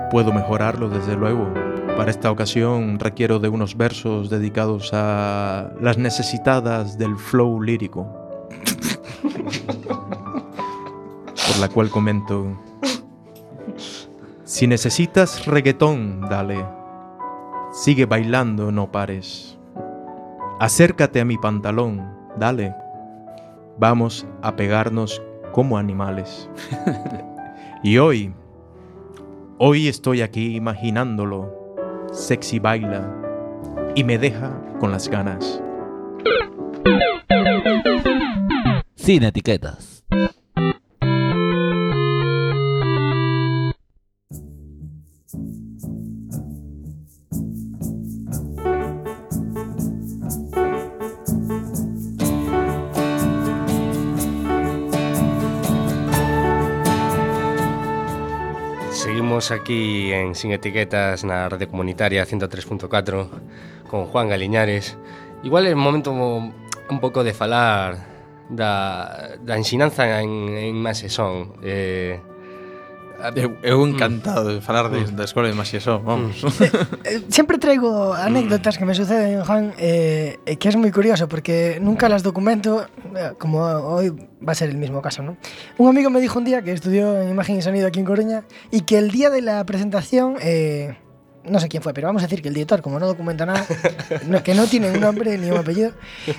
[0.10, 1.54] Puedo mejorarlo, desde luego.
[1.98, 8.08] Para esta ocasión requiero de unos versos dedicados a las necesitadas del flow lírico.
[11.48, 12.58] Por la cual comento...
[14.44, 16.66] Si necesitas reggaetón, dale.
[17.74, 19.58] Sigue bailando, no pares.
[20.60, 22.74] Acércate a mi pantalón, dale.
[23.78, 26.50] Vamos a pegarnos como animales.
[27.84, 28.34] y hoy,
[29.60, 31.54] hoy estoy aquí imaginándolo.
[32.12, 33.14] Sexy baila
[33.96, 35.62] y me deja con las ganas.
[38.96, 39.97] Sin etiquetas.
[59.48, 65.00] Estamos aquí en Sin Etiquetas na rede comunitaria 103.4 con Juan Galiñares.
[65.40, 67.96] Igual é momento un pouco de falar
[68.52, 71.00] da, da ensinanza en, en máis.
[71.64, 72.20] Eh,
[73.36, 76.44] Eu, eu encantado de falar de, da escola de Maxiesó, vamos.
[76.44, 76.48] Mm.
[76.64, 76.72] Eh,
[77.04, 81.82] eh, sempre traigo anécdotas que me suceden, Juan, eh, eh, que es moi curioso, porque
[81.82, 82.86] nunca las documento,
[83.18, 85.38] eh, como hoy va a ser el mismo caso, ¿no?
[85.82, 88.46] Un amigo me dijo un día que estudió en Imagen y Sonido aquí en Coruña
[88.70, 90.36] y que el día de la presentación...
[90.42, 90.96] Eh,
[91.50, 93.66] no sé quién fue, pero vamos a decir que el director, como no documenta nada,
[94.28, 95.92] no- que no tiene un nombre ni un apellido,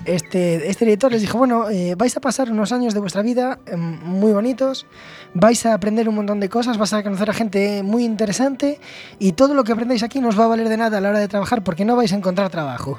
[0.04, 3.58] este, este director les dijo, bueno, eh, vais a pasar unos años de vuestra vida
[3.66, 4.86] eh, muy bonitos,
[5.34, 8.80] vais a aprender un montón de cosas, vas a conocer a gente muy interesante
[9.18, 11.10] y todo lo que aprendáis aquí no os va a valer de nada a la
[11.10, 12.98] hora de trabajar porque no vais a encontrar trabajo.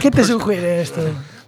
[0.00, 1.00] ¿Qué te sugiere esto?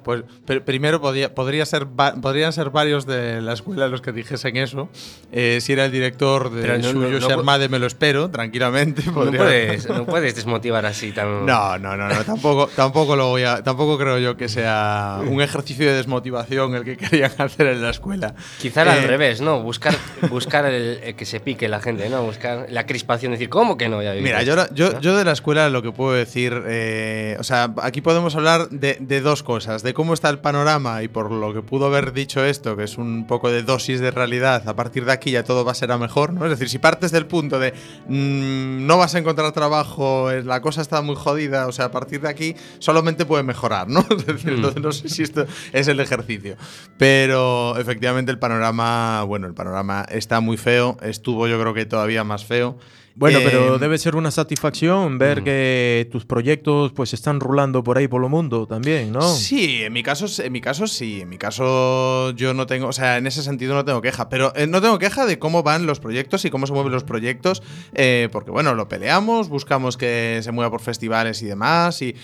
[0.06, 1.88] Pues pr- primero podía, podría ser
[2.22, 4.88] podrían ser varios de la escuela los que dijesen eso.
[5.32, 9.02] Eh, si era el director de no- no- Suyo no- Xermade, me lo espero, tranquilamente.
[9.04, 11.44] no, podría- puedes, no puedes desmotivar así tan...
[11.46, 15.42] No, no, no, no, tampoco, tampoco lo voy a, tampoco creo yo que sea un
[15.42, 18.36] ejercicio de desmotivación el que querían hacer en la escuela.
[18.60, 19.60] Quizá era al Eh, revés, ¿no?
[19.60, 19.92] Buscar,
[20.30, 22.22] buscar el, el que se pique la gente, ¿no?
[22.22, 24.00] Buscar la crispación, decir, ¿cómo que no?
[24.04, 25.00] Ya Mira, yo, yo, ¿no?
[25.00, 28.98] yo de la escuela lo que puedo decir, eh, o sea, aquí podemos hablar de,
[29.00, 32.44] de dos cosas, de cómo está el panorama y por lo que pudo haber dicho
[32.44, 35.64] esto, que es un poco de dosis de realidad, a partir de aquí ya todo
[35.64, 36.44] va a ser a mejor, ¿no?
[36.44, 37.72] Es decir, si partes del punto de
[38.06, 41.90] mm, no vas a encontrar trabajo, eh, la cosa está muy jodida, o sea, a
[41.92, 44.00] partir de aquí solamente puede mejorar, ¿no?
[44.10, 46.56] Es decir, entonces no sé si esto es el ejercicio.
[46.98, 52.22] Pero efectivamente el panorama, bueno, el panorama está muy feo, estuvo yo creo que todavía
[52.22, 52.76] más feo.
[53.18, 57.96] Bueno, Eh, pero debe ser una satisfacción ver que tus proyectos pues están rulando por
[57.96, 59.22] ahí por el mundo también, ¿no?
[59.22, 62.92] Sí, en mi caso, en mi caso sí, en mi caso yo no tengo, o
[62.92, 65.86] sea, en ese sentido no tengo queja, pero eh, no tengo queja de cómo van
[65.86, 67.62] los proyectos y cómo se mueven los proyectos,
[67.94, 72.14] eh, porque bueno, lo peleamos, buscamos que se mueva por festivales y demás, y,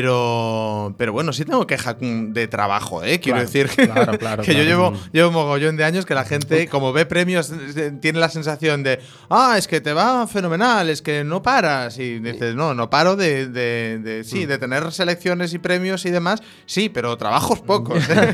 [0.00, 3.20] pero, pero bueno, sí tengo queja mm, de trabajo, ¿eh?
[3.20, 6.24] Quiero Claro, decir claro, claro, que yo llevo, llevo un mogollón de años que la
[6.24, 10.88] gente, como ve premios, eh, tiene la sensación de, ah, es que te va fenomenal,
[10.88, 11.98] es que no paras.
[11.98, 16.10] Y dices, no, no paro de, de, de- sí, de tener selecciones y premios y
[16.10, 18.02] demás, sí, pero trabajos pocos.
[18.08, 18.32] ¿eh?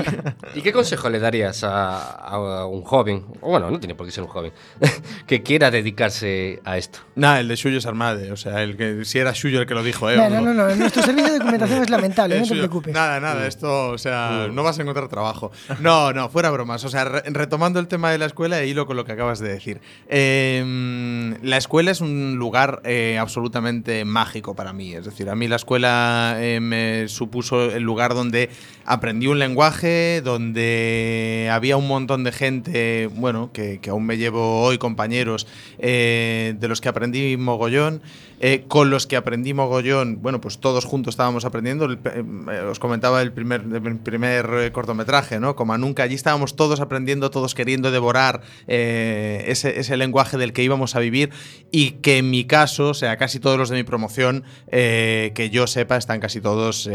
[0.54, 4.12] ¿Y qué consejo le darías a, a un joven, o bueno, no tiene por qué
[4.12, 4.52] ser un joven,
[5.26, 6.98] que quiera dedicarse a esto?
[7.14, 9.74] Nada, el de Suyo es Armade, o sea, el que si era Suyo el que
[9.74, 10.16] lo dijo, ¿eh?
[10.16, 12.60] No, no, no, no, nuestro servicio de documentación es lamentable, El no te suyo.
[12.62, 12.94] preocupes.
[12.94, 15.50] Nada, nada, esto, o sea, no vas a encontrar trabajo.
[15.80, 16.84] No, no, fuera bromas.
[16.84, 19.38] O sea, re- retomando el tema de la escuela y hilo con lo que acabas
[19.38, 19.80] de decir.
[20.08, 24.94] Eh, la escuela es un lugar eh, absolutamente mágico para mí.
[24.94, 28.50] Es decir, a mí la escuela eh, me supuso el lugar donde
[28.88, 34.78] aprendí un lenguaje, donde había un montón de gente, bueno, que, aún me llevo hoy,
[34.78, 35.46] compañeros,
[35.78, 38.00] eh, de los que aprendí mogollón.
[38.40, 41.92] eh, con los que aprendí mogollón, bueno, pues todos juntos estábamos aprendiendo.
[41.92, 42.24] Eh,
[42.70, 43.62] os comentaba el primer,
[43.98, 45.56] primer cortometraje, ¿no?
[45.56, 50.94] Como nunca, allí estábamos todos aprendiendo, todos queriendo devorar ese, ese lenguaje del que íbamos
[50.94, 51.30] a vivir
[51.72, 55.66] y que en mi caso, o sea, casi todos los de mi promoción, que yo
[55.66, 56.88] sepa, están casi todos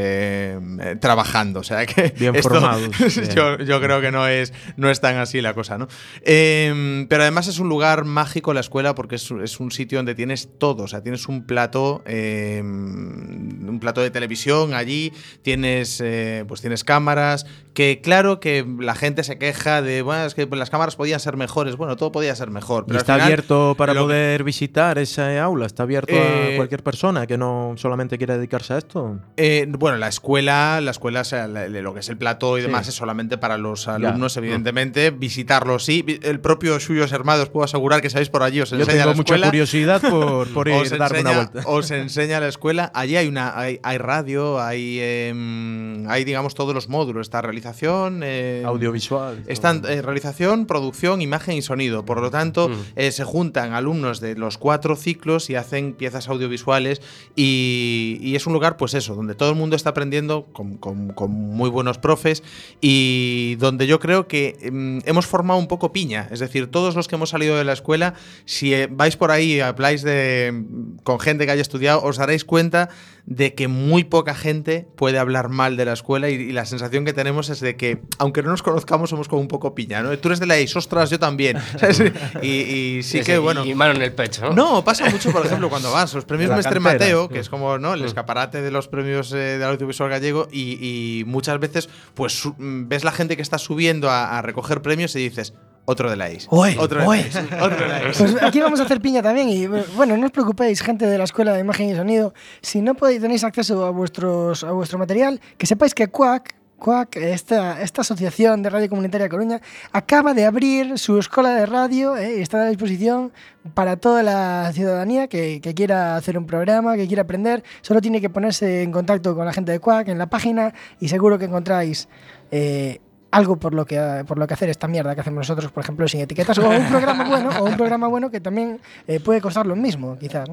[1.02, 1.60] trabajando.
[1.60, 2.90] O sea, que Bien esto- formados.
[3.36, 5.88] yo, yo creo que no es, no es tan así la cosa, ¿no?
[6.24, 10.16] Eh, pero además es un lugar mágico la escuela porque es, es un sitio donde
[10.16, 15.12] tienes todo, o sea, tienes un plato, eh, un plato de televisión allí,
[15.42, 20.36] tienes, eh, pues tienes cámaras, que claro que la gente se queja de, bueno, es
[20.36, 23.76] que las cámaras podían ser mejores, bueno, todo podía ser mejor, pero está final abierto
[23.78, 28.18] para que- poder visitar esa aula, está abierto Eh, a cualquier persona que no solamente
[28.18, 29.20] quiera dedicarse a esto.
[29.38, 32.62] Eh, bueno, la escuela, la escuela, o sea, la- lo que es el plató y
[32.62, 32.68] Sí.
[32.68, 33.96] demás es solamente para los Ya.
[33.96, 35.12] alumnos, evidentemente.
[35.12, 36.06] Visitarlo sí.
[36.22, 39.16] El propio Suyos Hermanos, puedo asegurar que sabéis por allí, os Yo enseña tengo la
[39.16, 39.48] mucha escuela.
[39.48, 41.70] curiosidad por, por ir os a darme una enseña- vuelta.
[41.70, 42.92] Os enseña la escuela.
[42.94, 47.28] Allí hay una hay, hay radio, hay, em, hay, digamos, todos los módulos.
[47.28, 48.22] Está realización.
[48.24, 49.44] em, Audiovisual.
[49.48, 52.06] están eh, realización, producción, imagen y sonido.
[52.06, 57.02] Por lo tanto, eh, se juntan alumnos de los cuatro ciclos y hacen piezas audiovisuales.
[57.36, 61.10] Y, y es un lugar, pues eso, donde todo el mundo está aprendiendo con, con-
[61.14, 61.32] con
[61.64, 62.44] muy buenos profes
[62.82, 66.28] y donde yo creo que em, hemos formado un poco piña.
[66.30, 69.54] Es decir, todos los que hemos salido de la escuela, si eh, vais por ahí
[69.54, 70.66] y habláis de,
[71.04, 72.90] con gente que haya estudiado, os daréis cuenta
[73.26, 77.06] de que muy poca gente puede hablar mal de la escuela y, y la sensación
[77.06, 80.18] que tenemos es de que, aunque no nos conozcamos, somos como un poco piña, ¿no?
[80.18, 81.58] Tú eres de la EIS, ostras, yo también.
[81.80, 82.04] ¿sabes?
[82.42, 83.66] Y, y sí que, bueno...
[83.66, 84.54] Y mano en el pecho, ¿no?
[84.54, 86.80] No, pasa mucho, por ejemplo, cuando vas a los premios Mestre.
[86.80, 87.94] Mateo, que es como ¿no?
[87.94, 92.88] el escaparate de los premios eh, del audiovisual gallego, y, y muchas veces pues mm,
[92.88, 95.54] ves la gente que está subiendo a, a recoger premios y dices,
[95.86, 96.48] otro de la IS.
[96.50, 97.28] Oye, otro de la oye.
[97.28, 97.36] IS.
[97.62, 98.18] Otro de la IS.
[98.18, 101.26] Pues aquí vamos a hacer piña también y bueno, no os preocupéis, gente de la
[101.26, 105.42] Escuela de Imagen y Sonido, si no podéis tenéis acceso a vuestros a vuestro material,
[105.58, 109.62] que sepáis que CUAC CUAC, esta, esta asociación de radio comunitaria Coruña,
[109.94, 113.32] acaba de abrir su escuela de radio eh, y está a disposición
[113.74, 117.64] para toda la ciudadanía que, que quiera hacer un programa, que quiera aprender.
[117.82, 121.08] Solo tiene que ponerse en contacto con la gente de CUAC en la página y
[121.08, 122.10] seguro que encontráis
[122.52, 123.00] eh,
[123.34, 126.08] algo por lo que por lo que hacer esta mierda que hacemos nosotros, por ejemplo,
[126.08, 129.66] sin etiquetas, o un programa bueno, o un programa bueno que también eh, puede costar
[129.66, 130.48] lo mismo, quizás.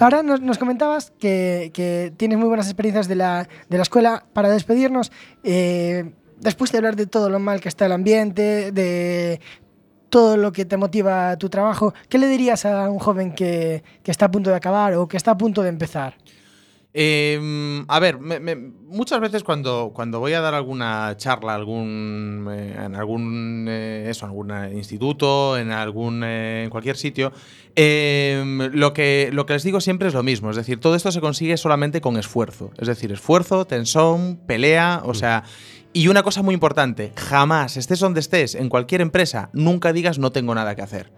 [0.00, 4.24] Ahora nos, comentabas que, tienes muy buenas experiencias de la, de la escuela.
[4.32, 5.12] Para despedirnos,
[5.44, 9.40] eh, después de hablar de todo lo mal que está el ambiente, de
[10.08, 14.26] todo lo que te motiva tu trabajo, ¿qué le dirías a un joven que está
[14.26, 16.14] a punto de acabar o que está a punto de empezar?
[16.96, 22.46] Eh, a ver, me- me- muchas veces cuando, cuando voy a dar alguna charla algún,
[22.52, 27.32] eh, en algún eh, eso, algún eh, instituto, en algún eh, en cualquier sitio,
[27.74, 30.50] eh, lo, que, lo que les digo siempre es lo mismo.
[30.50, 32.70] Es decir, todo esto se consigue solamente con esfuerzo.
[32.78, 35.42] Es decir, esfuerzo, tensión, pelea, o sea.
[35.92, 40.30] Y una cosa muy importante, jamás, estés donde estés, en cualquier empresa, nunca digas no
[40.32, 41.12] tengo nada que hacer.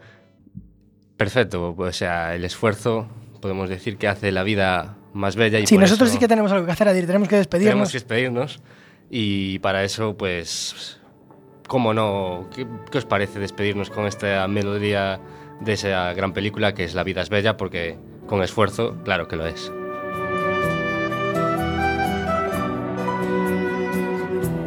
[1.16, 3.09] Perfecto, o sea, el esfuerzo
[3.41, 6.53] podemos decir que hace la vida más bella y Sí, nosotros eso sí que tenemos
[6.53, 7.71] algo que hacer, Adir, tenemos que despedirnos.
[7.73, 8.61] tenemos que despedirnos
[9.11, 11.01] y para eso pues
[11.67, 15.21] cómo no, ¿qué, qué os parece despedirnos con esta melodía
[15.61, 19.37] de esa gran película que es La vida es bella porque con esfuerzo, claro que
[19.37, 19.73] lo es.